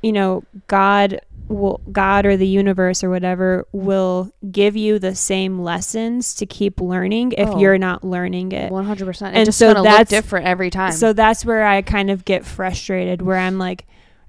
[0.02, 5.58] you know, God will God or the universe or whatever will give you the same
[5.58, 7.58] lessons to keep learning if Oh.
[7.58, 8.70] you're not learning it.
[8.70, 9.34] One hundred percent.
[9.34, 10.92] And It's just so gonna look that's- different every time.
[10.92, 13.86] So that's where I kind of get frustrated where I'm like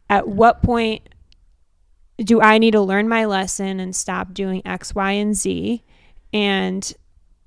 [0.09, 1.03] at what point
[2.17, 5.83] do I need to learn my lesson and stop doing X, Y, and Z
[6.33, 6.93] and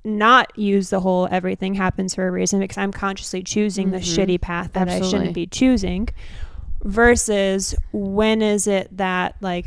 [0.05, 4.03] not use the whole everything happens for a reason because I'm consciously choosing the Mhm.
[4.17, 6.09] shitty path that I shouldn't be choosing
[6.85, 9.67] versus when is it that like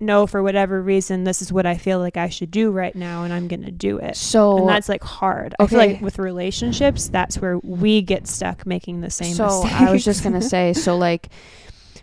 [0.00, 3.24] no for whatever reason this is what I feel like I should do right now
[3.24, 4.16] and I'm going to do it.
[4.16, 5.54] so and that's like hard.
[5.58, 6.04] I feel like okay.
[6.04, 9.74] with relationships, that's where we get stuck making the same so mistakes.
[9.74, 11.28] I was just gonna say, so like,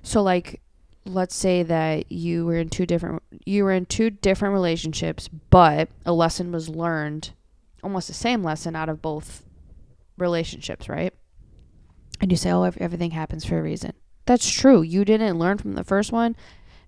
[0.03, 0.61] so like,
[1.05, 5.89] let's say that you were in two different, you were in two different relationships, but
[6.05, 7.31] a lesson was learned,
[7.83, 9.43] almost the same lesson out of both
[10.17, 11.13] relationships, right?
[12.19, 13.93] And you say, oh, everything happens for a reason.
[14.31, 14.81] That's true.
[14.81, 16.37] You didn't learn from the first one.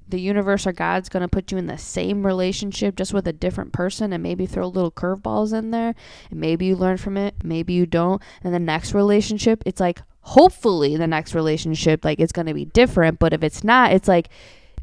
[0.07, 3.73] The universe or God's gonna put you in the same relationship, just with a different
[3.73, 5.93] person, and maybe throw little curveballs in there.
[6.31, 8.21] And maybe you learn from it, maybe you don't.
[8.45, 13.19] And the next relationship, it's like hopefully the next relationship, like it's gonna be different.
[13.19, 14.29] But if it's not, it's like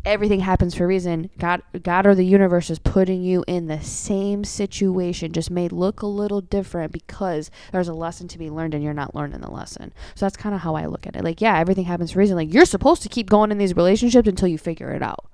[0.04, 1.30] everything happens for a reason.
[1.38, 6.02] God, God or the universe is putting you in the same situation, just made look
[6.02, 9.50] a little different because there's a lesson to be learned and you're not learning the
[9.50, 9.92] lesson.
[10.14, 11.24] So that's kind of how I look at it.
[11.24, 12.36] Like, yeah, everything happens for a reason.
[12.36, 15.26] Like you're supposed to keep going in these relationships until you figure it out.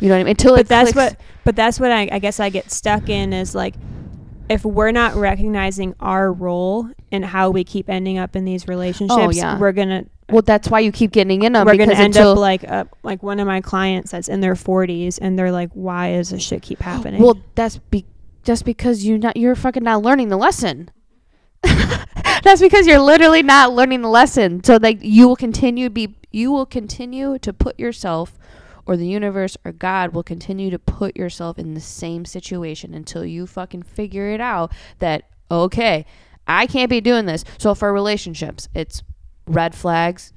[0.00, 0.30] You know what I mean?
[0.30, 1.14] Until but that's clicks.
[1.14, 3.74] what but that's what I, I guess I get stuck in is like
[4.48, 8.68] if we're not recognizing our role and how we keep ending up in these oh,
[8.68, 9.58] relationships, Oh, yeah.
[9.58, 11.66] we're gonna Well, that's why you keep getting in them.
[11.66, 15.18] we're gonna end up like uh, like one of my clients that's in their 40s
[15.20, 17.22] and they're like, why does this shit keep happening?
[17.22, 18.04] Well, that's be
[18.44, 20.90] just because you not you're fucking not learning the lesson.
[21.62, 24.62] that's because you're literally not learning the lesson.
[24.62, 28.38] So like you will continue be you will continue to put yourself
[28.86, 33.24] or the universe or God will continue to put yourself in the same situation until
[33.24, 36.04] you fucking figure it out that okay,
[36.46, 37.44] I can't be doing this.
[37.58, 39.02] So for relationships, it's
[39.48, 40.32] red flags.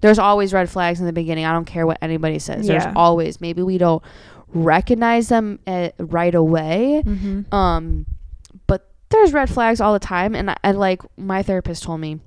[0.00, 1.44] There's always red flags in the beginning.
[1.44, 2.66] I don't care what anybody says.
[2.68, 2.78] Yeah.
[2.78, 4.02] There's always maybe we don't
[4.48, 7.02] recognize them uh, right away.
[7.04, 7.52] Mhm.
[7.52, 8.06] Um,
[8.66, 12.20] but there's red flags all the time, and I, I like my therapist told me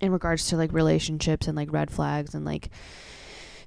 [0.00, 2.70] in regards to like relationships and like red flags and like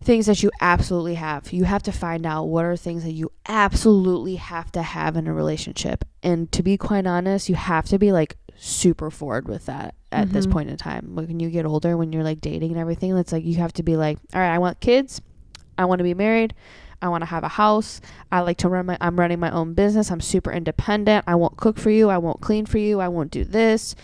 [0.01, 1.53] things that you absolutely have.
[1.53, 5.27] You have to find out what are things that you absolutely have to have in
[5.27, 6.03] a relationship.
[6.21, 10.31] And to be quite honest, you have to be like super forward with that at
[10.31, 10.51] this Mhm.
[10.51, 11.11] point in time.
[11.15, 13.73] Like when you get older, when you're like dating and everything, it's like you have
[13.73, 15.21] to be like, all right, I want kids.
[15.77, 16.53] I want to be married.
[17.01, 17.99] I want to have a house.
[18.31, 20.09] I like to run my I'm running my own business.
[20.11, 21.25] I'm super independent.
[21.27, 22.09] I won't cook for you.
[22.09, 23.01] I won't clean for you.
[23.01, 23.95] I won't do this.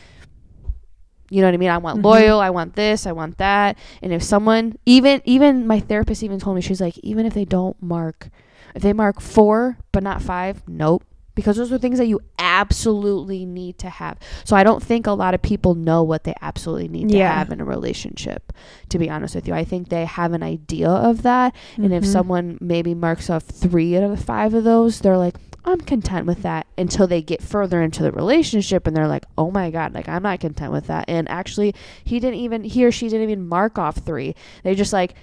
[1.30, 1.70] You know what I mean?
[1.70, 2.04] I want Mhm.
[2.04, 2.40] loyal.
[2.42, 3.06] I want this.
[3.08, 3.78] I want that.
[4.02, 7.46] And if someone even even my therapist even told me she's like even if they
[7.46, 8.30] don't mark
[8.76, 11.04] if they mark 4 but not 5, nope.
[11.40, 14.18] Because those are things that you absolutely need to have.
[14.44, 17.52] So I don't think a lot of people know what they absolutely need to have
[17.52, 18.52] in a relationship.
[18.90, 22.04] To be honest with you, I think they have an idea of that and if
[22.04, 22.08] Mhm.
[22.08, 26.26] someone maybe marks off three out of the five of those, they're like, I'm content
[26.26, 29.94] with that until they get further into the relationship and they're like, oh my God,
[29.94, 31.06] like I'm not content with that.
[31.08, 34.36] And actually, he didn't even, he or she didn't even mark off three.
[34.64, 35.14] They just like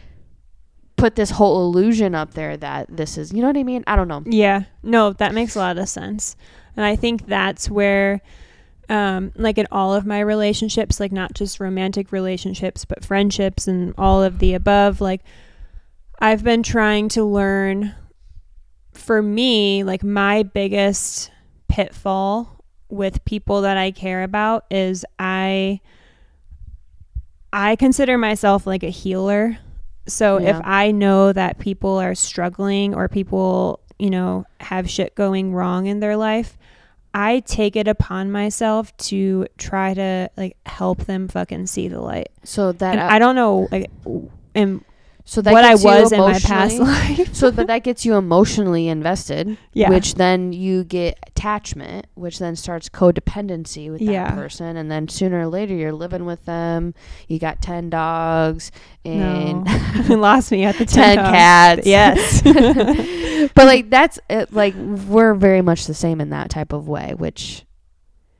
[0.96, 3.84] put this whole illusion up there that this is, you know what I mean?
[3.86, 4.22] I don't know.
[4.26, 6.36] Yeah, no, that makes a lot of sense.
[6.76, 8.22] And I think that's where,
[8.88, 13.94] um, like in all of my relationships, like not just romantic relationships, but friendships and
[13.98, 15.22] all of the above, like
[16.18, 17.94] I've been trying to learn
[18.92, 21.30] for me, like my biggest
[21.68, 25.80] pitfall with people that I care about is I
[27.52, 29.58] I consider myself like a healer.
[30.06, 30.56] So Yeah.
[30.56, 35.86] if I know that people are struggling or people, you know, have shit going wrong
[35.86, 36.56] in their life,
[37.14, 42.28] I take it upon myself to try to like help them fucking see the light.
[42.44, 43.90] So that uh, I don't know like
[44.54, 44.84] and
[45.28, 47.34] so that what I was in my past life.
[47.34, 49.90] so but that gets you emotionally invested Yeah.
[49.90, 54.30] which then you get attachment which then starts codependency with that Yeah.
[54.30, 56.94] person and then sooner or later you're living with them
[57.26, 58.70] you got 10 dogs
[59.04, 59.64] and
[60.08, 60.16] no.
[60.16, 61.28] lost me at the 10 dogs.
[61.28, 62.42] cats Yes.
[63.54, 67.14] but like that's it, like we're very much the same in that type of way
[67.16, 67.64] which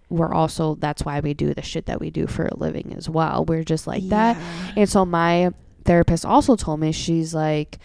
[0.08, 3.10] we're also that's why we do the shit that we do for a living as
[3.10, 4.36] well we're just like that
[4.76, 5.50] and so my
[5.86, 7.78] therapist also told me she's like,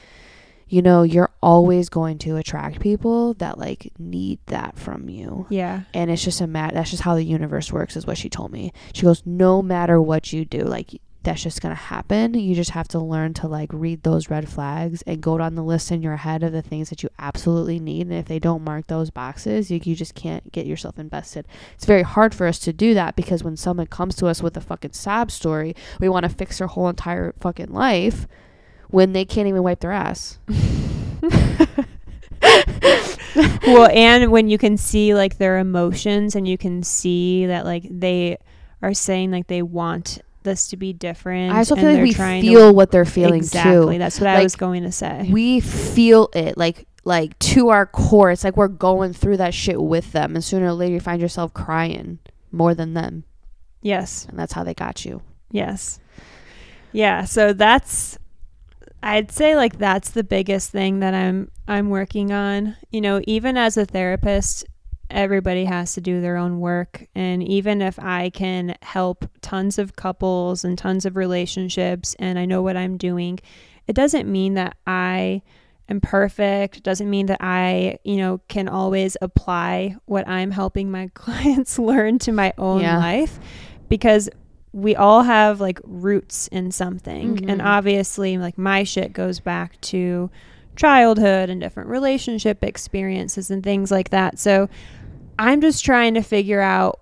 [0.67, 5.45] you know, you're always going to attract people that like need that from you.
[5.49, 5.81] Yeah.
[5.93, 8.51] And it's just a mat that's just how the universe works is what she told
[8.51, 8.71] me.
[8.93, 12.33] She goes, "No matter what you do, like that's just going to happen.
[12.33, 15.63] You just have to learn to like read those red flags and go down the
[15.63, 18.07] list in your head of the things that you absolutely need.
[18.07, 21.47] And if they don't mark those boxes, you, you just can't get yourself invested.
[21.75, 24.57] It's very hard for us to do that because when someone comes to us with
[24.57, 28.27] a fucking sob story, we want to fix their whole entire fucking life
[28.89, 30.39] when they can't even wipe their ass.
[33.67, 37.85] well, and when you can see like their emotions and you can see that like
[37.89, 38.37] they
[38.81, 41.53] are saying like they want this to be different.
[41.53, 43.95] I also feel like we feel what they're feeling exactly.
[43.95, 43.99] too.
[43.99, 45.27] That's what I was going to say.
[45.31, 49.81] we feel it like like to our core it's like we're going through that shit
[49.81, 52.19] with them and sooner or later you find yourself crying
[52.51, 53.23] more than them
[53.81, 54.27] yes.
[54.29, 55.19] and that's how they got you
[55.51, 55.99] Yes.
[56.91, 58.17] Yeah, so that's
[59.03, 62.75] I'd say like that's the biggest thing that I'm I'm working on.
[62.89, 64.65] You know, even as a therapist,
[65.13, 69.95] everybody has to do their own work and even if I can help tons of
[69.95, 73.39] couples and tons of relationships and I know what I'm doing,
[73.87, 75.41] it doesn't mean that I
[75.89, 76.77] am perfect.
[76.77, 81.77] It doesn't mean that I, you know, can always apply what I'm helping my clients
[81.77, 82.97] learn to my own Yeah.
[82.97, 83.39] life
[83.89, 84.29] because
[84.73, 87.65] we all have like roots in something and Mhm.
[87.65, 90.29] obviously like my shit goes back to
[90.77, 94.69] childhood and different relationship experiences and things like that so
[95.41, 96.99] i'm just trying to figure out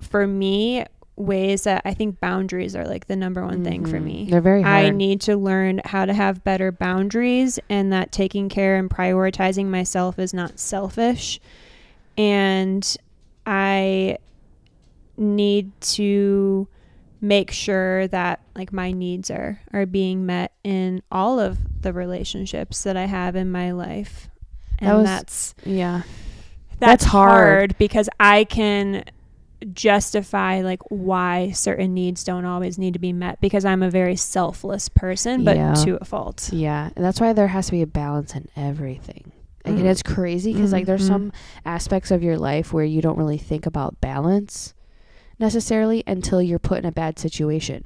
[0.00, 0.84] for me
[1.16, 4.04] ways that i think boundaries are like the number one thing for Mhm.
[4.04, 8.10] me they're very hard I need to learn how to have better boundaries and that
[8.12, 11.38] taking care and prioritizing myself is not selfish.
[12.16, 12.96] And
[13.46, 14.18] I
[15.16, 16.66] need to
[17.20, 22.82] make sure that like my needs are are being met in all of the relationships
[22.82, 24.28] that I have in my life.
[24.80, 26.02] That And was- that's yeah
[26.82, 27.30] that's, That's hard.
[27.32, 29.04] hard because I can
[29.72, 34.16] justify like why certain needs don't always need to be met because I'm a very
[34.16, 35.74] selfless person, but Yeah.
[35.84, 36.50] to a fault.
[36.52, 39.30] yeah and that's why there has to be a balance in everything
[39.64, 39.90] like, and Mm.
[39.90, 41.08] it's crazy because like there's Mhm.
[41.08, 41.32] some
[41.64, 44.74] aspects of your life where you don't really think about balance
[45.38, 47.84] necessarily until you're put in a bad situation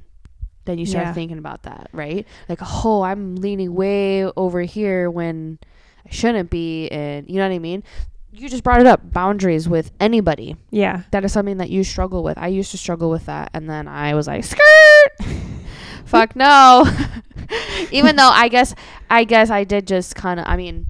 [0.65, 1.13] then you start Yeah.
[1.13, 5.59] thinking about that right like oh i'm leaning way over here when
[6.05, 7.83] i shouldn't be and you know what i mean
[8.37, 10.55] you just brought it up boundaries with anybody.
[10.69, 11.03] Yeah.
[11.11, 12.37] that is something that you struggle with.
[12.37, 14.61] I used to struggle with that and then i was like skirt!
[16.05, 16.85] Fuck no.
[17.91, 18.73] Even though i guess
[19.09, 20.85] i guess i did just kind of i mean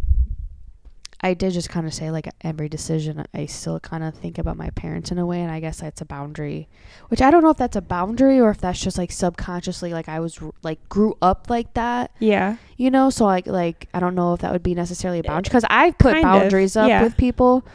[1.22, 4.56] i did just kind of say like every decision i still kind of think about
[4.56, 6.68] my parents in a way and i guess that's a boundary
[7.10, 10.08] which i don't know if that's a boundary or if that's just like subconsciously like
[10.08, 12.58] i was like grew up like that Yeah.
[12.78, 15.50] you know so like like i don't know if that would be necessarily a boundary
[15.50, 17.02] because i put Kind of, boundaries up yeah.
[17.04, 17.66] with people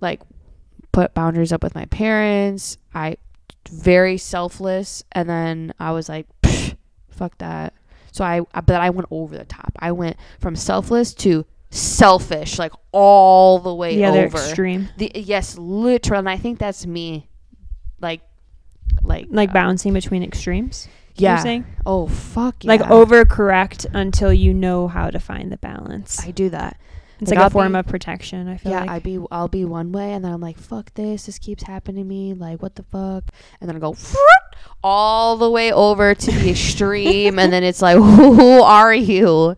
[0.00, 0.20] like
[0.92, 3.16] put boundaries up with my parents i
[3.70, 6.26] very selfless and then i was like
[7.10, 7.74] fuck that
[8.12, 12.58] so I, I but i went over the top i went from selfless to selfish
[12.58, 14.88] like all the way other over extreme.
[14.96, 17.28] the yes literal and i think that's me
[18.00, 18.20] like
[19.02, 20.88] like Like uh, bouncing between extremes.
[21.14, 21.66] yeah You're saying?
[21.86, 22.88] oh fuck Like yeah.
[22.88, 26.20] overcorrect until you know how to find the balance.
[26.26, 26.76] i do that
[27.20, 28.88] it's like, like, a form be- of protection, I feel yeah, like.
[28.90, 32.02] I be I'll be one way and then I'm like, fuck this, this keeps happening
[32.02, 33.24] to me, like what the fuck?
[33.60, 33.94] And then I go
[34.82, 39.54] all the way over to the extreme and then it's like, who are you?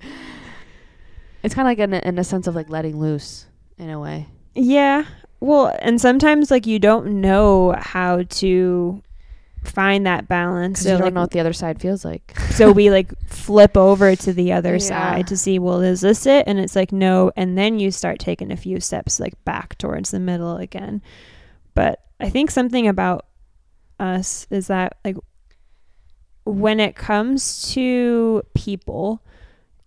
[1.43, 3.47] It's kind of like in a, in a sense of like letting loose
[3.79, 4.29] in a way.
[4.55, 5.05] Yeah.
[5.41, 9.03] Well, and sometimes like you don't know how to
[9.65, 10.81] find that balance.
[10.81, 12.37] So you don't like, know what the other side feels like.
[12.51, 14.79] so we like flip over to the other Yeah.
[14.79, 16.45] side to see, well, is this it?
[16.47, 20.11] And it's like no, and then you start taking a few steps like back towards
[20.11, 21.03] the middle again.
[21.75, 23.27] But I think something about
[23.99, 25.17] us is that like
[26.45, 29.23] when it comes to people,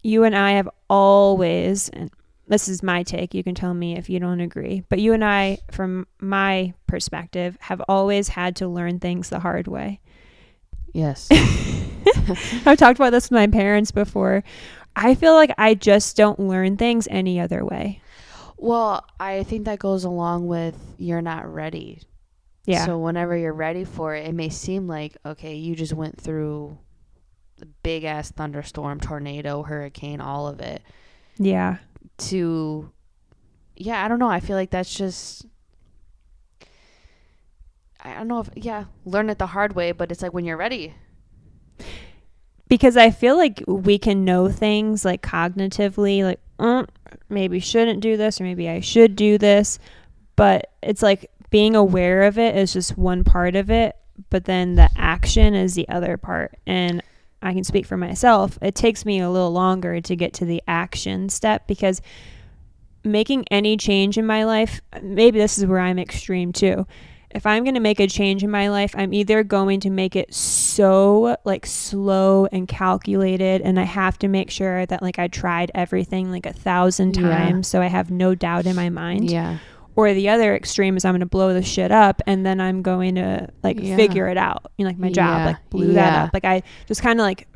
[0.06, 2.12] you and I have always and
[2.48, 3.34] this is my take.
[3.34, 4.84] You can tell me if you don't agree.
[4.88, 9.68] But you and I, from my perspective, have always had to learn things the hard
[9.68, 10.00] way.
[10.94, 11.28] Yes.
[12.68, 14.44] I've talked about this with my parents before.
[14.96, 18.00] I feel like I just don't learn things any other way.
[18.58, 22.02] well, I think that goes along with you're not ready.
[22.66, 22.86] Yeah.
[22.86, 26.78] So whenever you're ready for it, it may seem like okay, you just went through
[27.84, 30.82] big ass thunderstorm, tornado, hurricane, all of it.
[31.38, 31.78] yeah.
[32.18, 32.92] To
[33.76, 34.30] yeah, I don't know.
[34.30, 35.46] I feel like that's just
[38.02, 40.58] I don't know if yeah, learn it the hard way, but it's like when you're
[40.58, 40.94] ready.
[42.68, 46.88] because I feel like we can know things like cognitively, like "Mm,
[47.30, 49.80] maybe shouldn't do this or maybe I should do this,
[50.36, 53.96] but it's like being aware of it is just one part of it,
[54.30, 56.56] but then the action is the other part.
[56.66, 57.02] And
[57.46, 58.58] I can speak for myself.
[58.62, 62.02] It takes me a little longer to get to the action step because
[63.04, 66.88] making any change in my life, maybe this is where I'm extreme too.
[67.30, 70.16] If I'm going to make a change in my life, I'm either going to make
[70.16, 75.28] it so like slow and calculated and I have to make sure that like I
[75.28, 77.24] tried everything like a thousand Yeah.
[77.30, 79.30] times so I have no doubt in my mind.
[79.30, 79.58] Yeah.
[79.96, 82.82] Or the other extreme is I'm going to blow the shit up and then I'm
[82.82, 83.96] going to like Yeah.
[83.96, 84.72] figure it out.
[84.78, 85.46] You know, like my job, Yeah.
[85.46, 86.34] like blew that up.
[86.34, 87.48] Like I just kind of like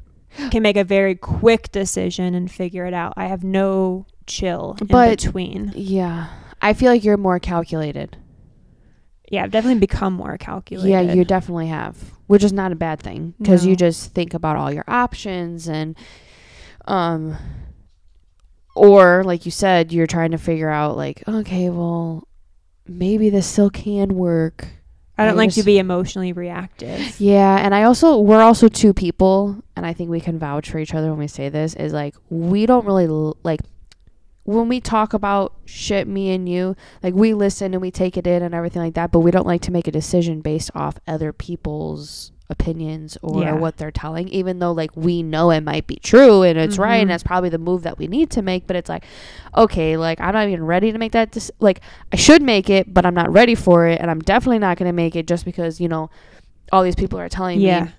[0.52, 3.14] can make a very quick decision and figure it out.
[3.18, 5.74] I have no chill in between.
[5.76, 6.28] Yeah.
[6.62, 8.16] I feel like you're more calculated.
[9.32, 10.90] Yeah, I've definitely become more calculated.
[10.90, 14.56] Yeah, you definitely have, which is not a bad thing because you just think about
[14.56, 15.96] all your options and,
[16.86, 17.38] um,
[18.76, 22.28] or like you said, you're trying to figure out like, okay, well,
[22.90, 24.68] maybe this still can work.
[25.18, 27.20] I don't I like to be emotionally reactive.
[27.20, 30.80] Yeah, and I also we're also two people, and I think we can vouch for
[30.80, 31.74] each other when we say this.
[31.76, 33.60] Is like we don't really l- like
[34.44, 36.08] when we talk about shit.
[36.08, 39.12] Me and you, like we listen and we take it in and everything like that,
[39.12, 43.54] but we don't like to make a decision based off other people's opinions or Yeah.
[43.54, 46.97] what they're telling, even though like we know it might be true and it's right
[46.97, 47.02] Mhm.
[47.04, 48.66] and that's probably the move that we need to make.
[48.66, 49.06] But it's like,
[49.56, 51.32] okay, like I'm not even ready to make that.
[51.32, 51.82] Dec- like
[52.12, 54.89] I should make it, but I'm not ready for it, and I'm definitely not going
[54.89, 56.10] to make it just because you know
[56.72, 57.84] all these people are telling Yeah.
[57.86, 57.89] me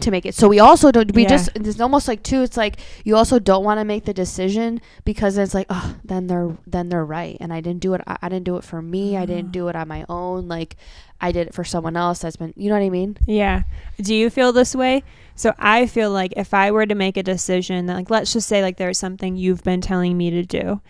[0.00, 0.36] to make it.
[0.36, 1.12] So we also don't.
[1.12, 1.28] We Yeah.
[1.28, 2.42] just it's almost like too.
[2.42, 6.28] It's like you also don't want to make the decision because it's like oh then
[6.28, 8.00] they're then they're right and I didn't do it.
[8.06, 9.16] I, I didn't do it for me.
[9.16, 10.46] I didn't do it on my own.
[10.46, 10.76] Like
[11.20, 12.20] I did it for someone else.
[12.20, 13.16] That's been you know what I mean.
[13.26, 13.62] Yeah.
[14.00, 15.02] Do you feel this way?
[15.34, 18.62] So I feel like if I were to make a decision, like let's just say
[18.62, 20.80] like there's something you've been telling me to do,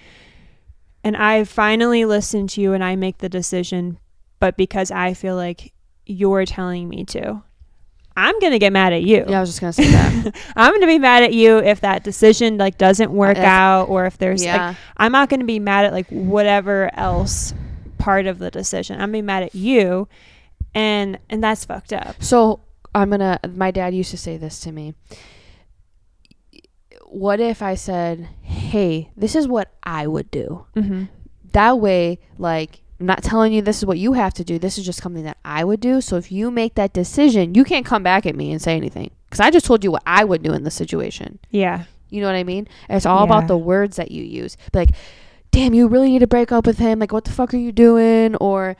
[1.05, 3.99] and I finally listen to you and I make the decision,
[4.39, 5.73] but because I feel like
[6.07, 7.43] you're telling me to,
[8.17, 9.25] I'm gonna get mad at you.
[9.29, 10.35] Yeah, I was just gonna say that.
[10.57, 13.89] I'm gonna be mad at you if that decision like doesn't work uh, That's- out
[13.89, 14.75] or if there's like yeah.
[14.97, 17.55] I'm not gonna be mad at like whatever else
[18.01, 18.97] part of the decision.
[18.97, 20.09] I'm gonna be mad at you
[20.75, 22.23] and and that's fucked up.
[22.23, 22.61] So
[22.95, 23.39] I'm gonna.
[23.55, 24.95] My dad used to say this to me.
[27.07, 31.05] What if I said, "Hey, this is what I would do." Mm-hmm.
[31.53, 34.79] that way like i'm not telling you this is what you have to do this
[34.79, 37.85] is just something that i would do so if you make that decision you can't
[37.85, 40.45] come back at me and say anything because i just told you what i would
[40.45, 41.85] do in the situation Yeah.
[42.09, 43.33] you know what i mean it's all Yeah.
[43.37, 44.91] about the words that you use like
[45.51, 46.99] damn you really need to break up with him.
[46.99, 48.37] Like what the fuck are you doing?
[48.37, 48.77] Or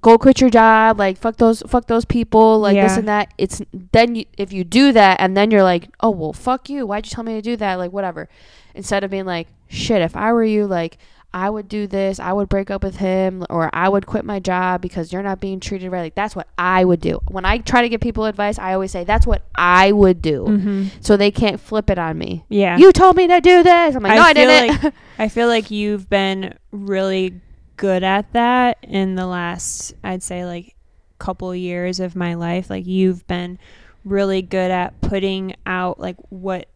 [0.00, 0.98] go quit your job.
[0.98, 2.60] Like fuck those fuck those people.
[2.60, 3.32] Like this and that.
[3.38, 3.62] It's
[3.92, 6.86] then you, if you do that and then you're like oh well fuck you.
[6.86, 7.74] Why'd you tell me to do that?
[7.76, 8.28] Like whatever.
[8.74, 10.98] Instead of being like shit if i were you like
[11.36, 14.40] I would do this, I would break up with him, or I would quit my
[14.40, 16.00] job because you're not being treated right.
[16.00, 17.20] Like that's what I would do.
[17.28, 20.44] When I try to give people advice, I always say that's what I would do,
[20.48, 20.86] Mm-hmm.
[21.00, 22.44] so they can't flip it on me.
[22.48, 22.78] Yeah.
[22.78, 23.94] You told me to do this.
[23.94, 24.46] I'm like, no, I feel
[24.80, 24.94] didn't.
[25.18, 27.40] I feel like you've been really
[27.76, 30.74] good at that in the last I'd say like
[31.18, 32.70] couple years of my life.
[32.70, 33.58] Like you've been
[34.04, 36.68] really good at putting out like what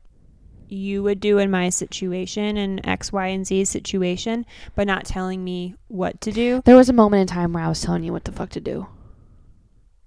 [0.70, 5.42] you would do in my situation and X, Y, and Z situation, but not telling
[5.42, 6.62] me what to do.
[6.64, 8.60] there was a moment in time where I was telling you what the fuck to
[8.60, 8.86] do.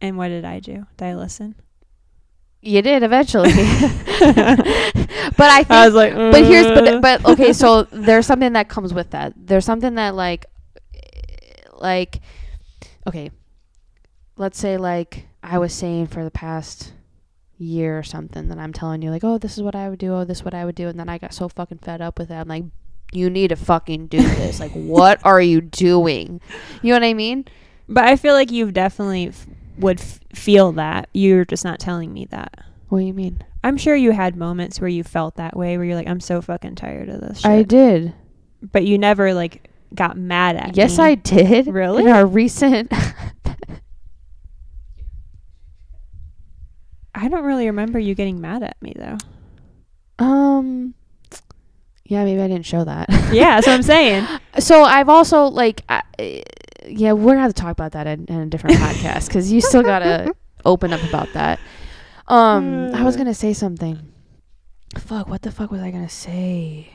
[0.02, 0.86] And what did I do?
[0.98, 1.56] Did I listen?
[2.62, 7.52] You did eventually, but I think I was like, but here's "Uh." but but okay
[7.52, 10.46] so there's something that comes with that there's something that like
[11.74, 12.22] like
[13.06, 13.32] okay
[14.38, 16.94] let's say like i was saying for the past
[17.64, 20.14] year or something that i'm telling you like oh this is what i would do
[20.14, 22.20] oh this is what i would do and then i got so fucking fed up
[22.20, 22.64] with it i'm like
[23.12, 26.42] you need to fucking do this like what are you doing
[26.82, 27.46] you know what i mean
[27.88, 29.46] But I feel like you've definitely f-
[29.78, 31.10] would f- feel that.
[31.14, 32.64] You're just not telling me that.
[32.90, 35.86] what do you mean I'm sure you had moments where you felt that way, where
[35.86, 37.52] you're like, I'm so fucking tired of this shit.
[37.52, 38.14] i did
[38.72, 40.98] but you never like got mad at Yes, me.
[40.98, 41.68] Yes, I did.
[41.68, 42.04] Really?
[42.04, 42.92] In our recent
[47.16, 49.18] I don't really remember you getting mad at me though.
[50.24, 50.94] um
[52.06, 53.10] yeah, maybe I didn't show that.
[53.32, 54.28] yeah, that's what I'm saying.
[54.60, 56.04] So I've also like, I,
[56.86, 59.62] yeah, we're gonna have to talk about that in, in a different podcast because you
[59.62, 60.34] still gotta
[60.66, 61.60] open up about that.
[62.28, 64.12] Um, I was gonna say something.
[64.98, 66.94] Fuck, what the fuck was I gonna say?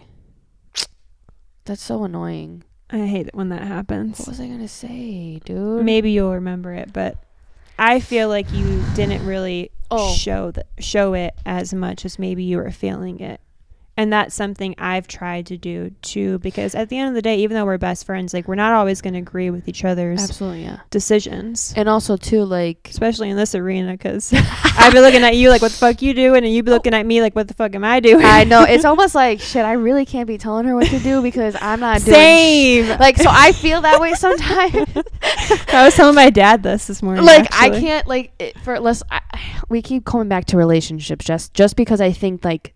[1.65, 2.63] That's so annoying.
[2.91, 4.19] I hate it when that happens.
[4.21, 5.85] What was I gonna say, dude?
[5.85, 7.17] Maybe you'll remember it, but
[7.79, 10.13] I feel like you didn't really Oh.
[10.15, 13.41] show the, show it as much as maybe you were feeling it.
[13.99, 17.39] And that's something I've tried to do too because at the end of the day
[17.39, 20.23] even though we're best friends like we're not always going to agree with each other's
[20.23, 20.79] Absolutely, yeah.
[20.91, 21.75] decisions.
[21.77, 25.61] And also too, like, Especially in this arena cuz I'd be looking at you like
[25.63, 27.75] what the fuck you doing and you'd be looking at me like what the fuck
[27.75, 28.25] am I doing?
[28.25, 29.65] I know it's almost like shit.
[29.65, 32.15] I really can't be telling her what to do because I'm not doing.
[32.15, 32.99] sh- Same.
[33.01, 34.89] like, so I feel that way sometimes.
[35.73, 37.25] I was telling my dad this this morning.
[37.25, 39.03] like I can't like it, for less.
[39.11, 39.21] I,
[39.69, 42.75] we keep coming back to relationships just just because I think like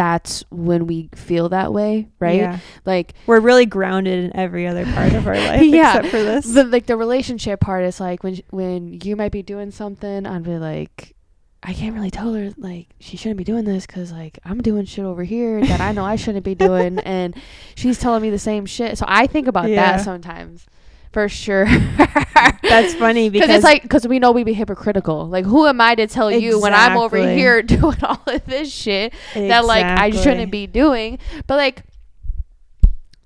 [0.00, 2.36] that's when we feel that way, right?
[2.40, 2.58] Yeah.
[2.86, 5.98] Like We're really grounded in every other part of our life Yeah.
[5.98, 6.46] except for this.
[6.54, 10.42] the like the relationship part is like when when you might be doing something, I'd
[10.42, 11.14] be like.
[11.62, 14.86] I can't really tell her like she shouldn't be doing this because like I'm doing
[14.86, 17.36] shit over here that I know I shouldn't be doing, and
[17.74, 18.96] she's telling me the same shit.
[18.96, 19.76] So I think about Yeah.
[19.98, 20.64] that sometimes,
[21.12, 21.66] for sure.
[22.62, 25.28] That's funny Because it's like because we know we'd be hypocritical.
[25.28, 28.72] Like, who am I to tell you when I'm over here doing all of this
[28.72, 31.18] shit that like I shouldn't be doing?
[31.46, 31.82] But like,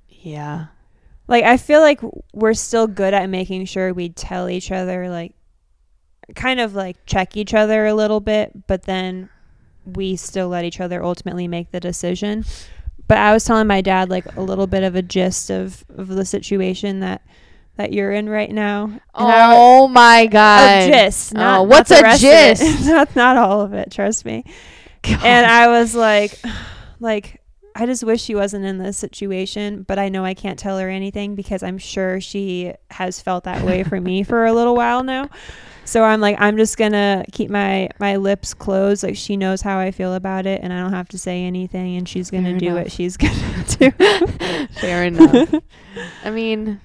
[0.08, 0.66] yeah,
[1.28, 2.00] like I feel like
[2.32, 5.34] we're still good at making sure we tell each other like
[6.34, 9.28] kind of like check each other a little bit, but then
[9.84, 12.44] we still let each other ultimately make the decision.
[13.06, 16.08] But I was telling my dad like a little bit of a gist of, of
[16.08, 17.20] the situation that
[17.76, 18.84] that you're in right now.
[18.84, 21.32] And I wa- oh my a god, gist.
[21.34, 22.56] Oh, not, Oh, what's the a rest of it.
[22.58, 22.86] gist?
[22.86, 23.90] not not all of it.
[23.90, 24.44] Trust me.
[25.02, 25.20] God.
[25.24, 26.38] And I was like,
[27.00, 27.40] like
[27.76, 30.88] I just wish she wasn't in this situation, but I know I can't tell her
[30.88, 35.02] anything because I'm sure she has felt that way for me for a little while
[35.02, 35.28] now.
[35.86, 39.02] So I'm like, I'm just gonna keep my my lips closed.
[39.02, 41.96] Like she knows how I feel about it, and I don't have to say anything,
[41.96, 42.84] and she's gonna Fair do enough.
[42.84, 43.90] what she's gonna do.
[44.80, 45.52] fair enough.
[46.24, 46.80] I mean,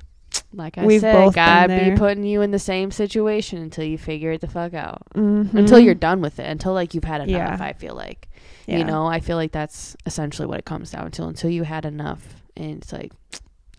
[0.54, 3.98] like I We've said, both God be putting you in the same situation until you
[3.98, 5.04] figure it the fuck out.
[5.14, 5.54] Mhm.
[5.54, 6.48] Until you're done with it.
[6.48, 7.60] Until like you've had enough.
[7.60, 7.66] Yeah.
[7.66, 8.28] I feel like.
[8.66, 8.80] Yeah.
[8.80, 11.26] You know, I feel like that's essentially what it comes down to.
[11.26, 13.12] Until you had enough, and it's like,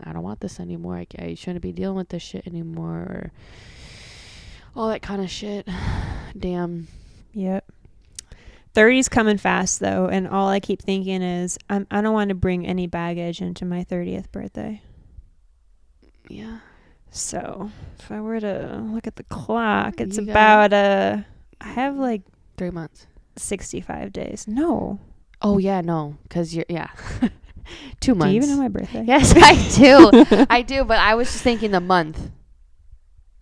[0.03, 0.97] I don't want this anymore.
[0.97, 3.31] I, I shouldn't be dealing with this shit anymore, or
[4.75, 5.67] all that kind of shit.
[6.37, 6.87] Damn.
[7.33, 7.65] Yep.
[8.73, 12.35] 30's coming fast though, and all I keep thinking is I'm I don't want to
[12.35, 14.81] bring any baggage into my 30th birthday.
[16.31, 16.59] Yeah.
[17.09, 17.69] So,
[17.99, 21.17] if I were to look at the clock, it's You got- about uh
[21.59, 22.21] I have like
[22.57, 23.07] Three months.
[23.37, 24.45] 65 days.
[24.47, 24.99] No.
[25.41, 26.87] Oh yeah, no, because you're yeah.
[27.99, 28.29] Two months.
[28.29, 29.03] Do you even know my birthday?
[29.05, 30.45] Yes, I do.
[30.49, 32.29] I do, but I was just thinking the month.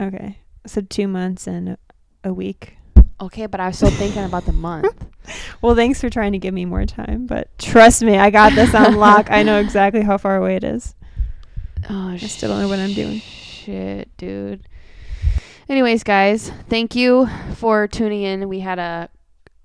[0.01, 0.39] Okay.
[0.65, 1.77] So 2 months and
[2.23, 2.77] a week.
[3.21, 4.87] Okay, but I was still thinking about the month.
[5.61, 8.73] Well, thanks for trying to give me more time, but trust me, I got this
[8.73, 9.29] on lock.
[9.29, 10.95] I know exactly how far away it is.
[11.89, 13.19] Oh, I still don't know what I'm doing.
[13.19, 14.67] Shit, dude.
[15.67, 18.49] Anyways, guys, thank you for tuning in.
[18.49, 19.09] We had a,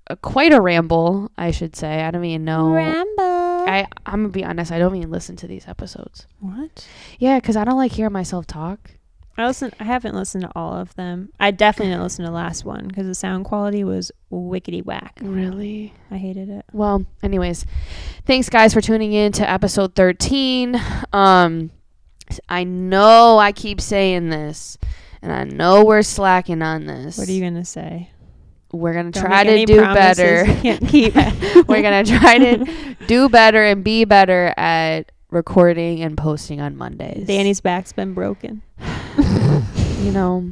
[0.07, 2.03] a quite a ramble, I should say.
[2.03, 2.69] I don't even know.
[2.71, 3.23] Ramble.
[3.67, 4.71] I I'm gonna be honest.
[4.71, 6.27] I don't even listen to these episodes.
[6.39, 6.87] what?
[7.17, 8.91] Yeah, because I don't like hearing myself talk.
[9.37, 9.71] I listen.
[9.79, 11.29] I haven't listened to all of them.
[11.39, 15.17] I definitely didn't listen to the last one because the sound quality was wickety whack.
[15.21, 15.93] Really?
[16.11, 16.65] I hated it.
[16.71, 17.65] Well, anyways,
[18.25, 20.79] thanks guys for tuning in to episode 13.
[21.11, 21.71] Um
[22.49, 24.77] I know I keep saying this
[25.21, 27.17] and I know we're slacking on this.
[27.17, 28.09] What are you gonna say?
[28.71, 30.43] We're going to Don't try to do better.
[30.61, 31.15] can't keep.
[31.67, 36.75] we're going to try to do better and be better at recording and posting on
[36.75, 37.27] Mondays.
[37.27, 38.61] Danny's back's been broken.
[39.99, 40.51] you know,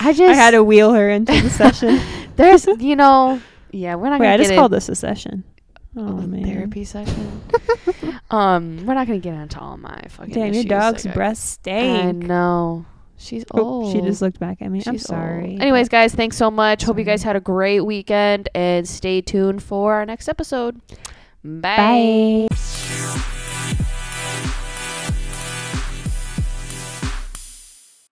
[0.00, 2.00] I just I had to wheel her into the session.
[2.36, 3.40] there's you know,
[3.70, 5.44] yeah, we're not Wait, going I just called this a session.
[5.96, 6.44] Oh, man.
[6.44, 7.40] therapy session.
[8.30, 10.34] um, we're not gonna get into all my fucking.
[10.34, 12.16] Damn, your issues, dog's like, I- breath I stank.
[12.18, 12.84] know.
[13.18, 13.92] She's Oh, old.
[13.94, 14.82] she just looked back at me.
[14.86, 15.18] I'm She's old.
[15.18, 15.56] sorry.
[15.58, 16.82] Anyways, guys, thanks so much.
[16.82, 20.78] Hope you guys had a great weekend and stay tuned for our next episode.
[21.42, 22.46] Bye.
[22.50, 23.32] bye.